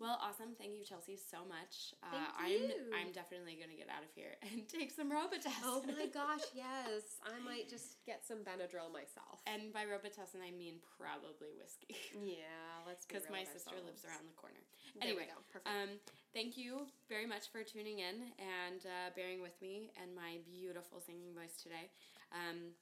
[0.00, 0.56] well, awesome.
[0.56, 1.92] Thank you, Chelsea, so much.
[2.00, 2.72] Uh, I'm.
[2.96, 5.60] I'm definitely gonna get out of here and take some Robitussin.
[5.68, 7.20] Oh my gosh, yes.
[7.20, 9.44] I might just get some Benadryl myself.
[9.44, 12.00] And by Robitussin, I mean probably whiskey.
[12.16, 14.64] yeah, let's Because my sister lives around the corner.
[14.96, 15.28] There Anyway.
[15.52, 15.68] Perfect.
[15.68, 16.00] um,
[16.32, 20.98] thank you very much for tuning in and uh, bearing with me and my beautiful
[21.04, 21.92] singing voice today.
[22.32, 22.72] Um,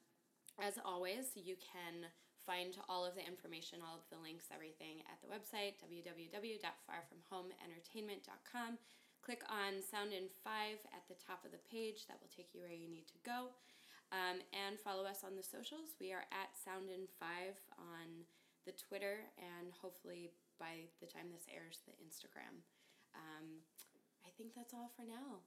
[0.63, 2.07] as always, you can
[2.45, 8.77] find all of the information, all of the links, everything at the website www.farfromhomeentertainment.com.
[9.21, 12.07] Click on Sound in 5 at the top of the page.
[12.07, 13.51] That will take you where you need to go.
[14.09, 15.93] Um, and follow us on the socials.
[16.01, 17.29] We are at Sound in 5
[17.77, 18.25] on
[18.65, 22.65] the Twitter and hopefully by the time this airs, the Instagram.
[23.15, 23.63] Um,
[24.25, 25.41] I think that's all for now.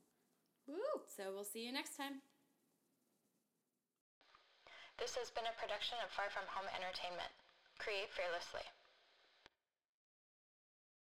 [0.67, 1.03] Woo!
[1.07, 2.23] So we'll see you next time.
[4.99, 7.33] This has been a production of Far From Home Entertainment.
[7.79, 8.63] Create fearlessly.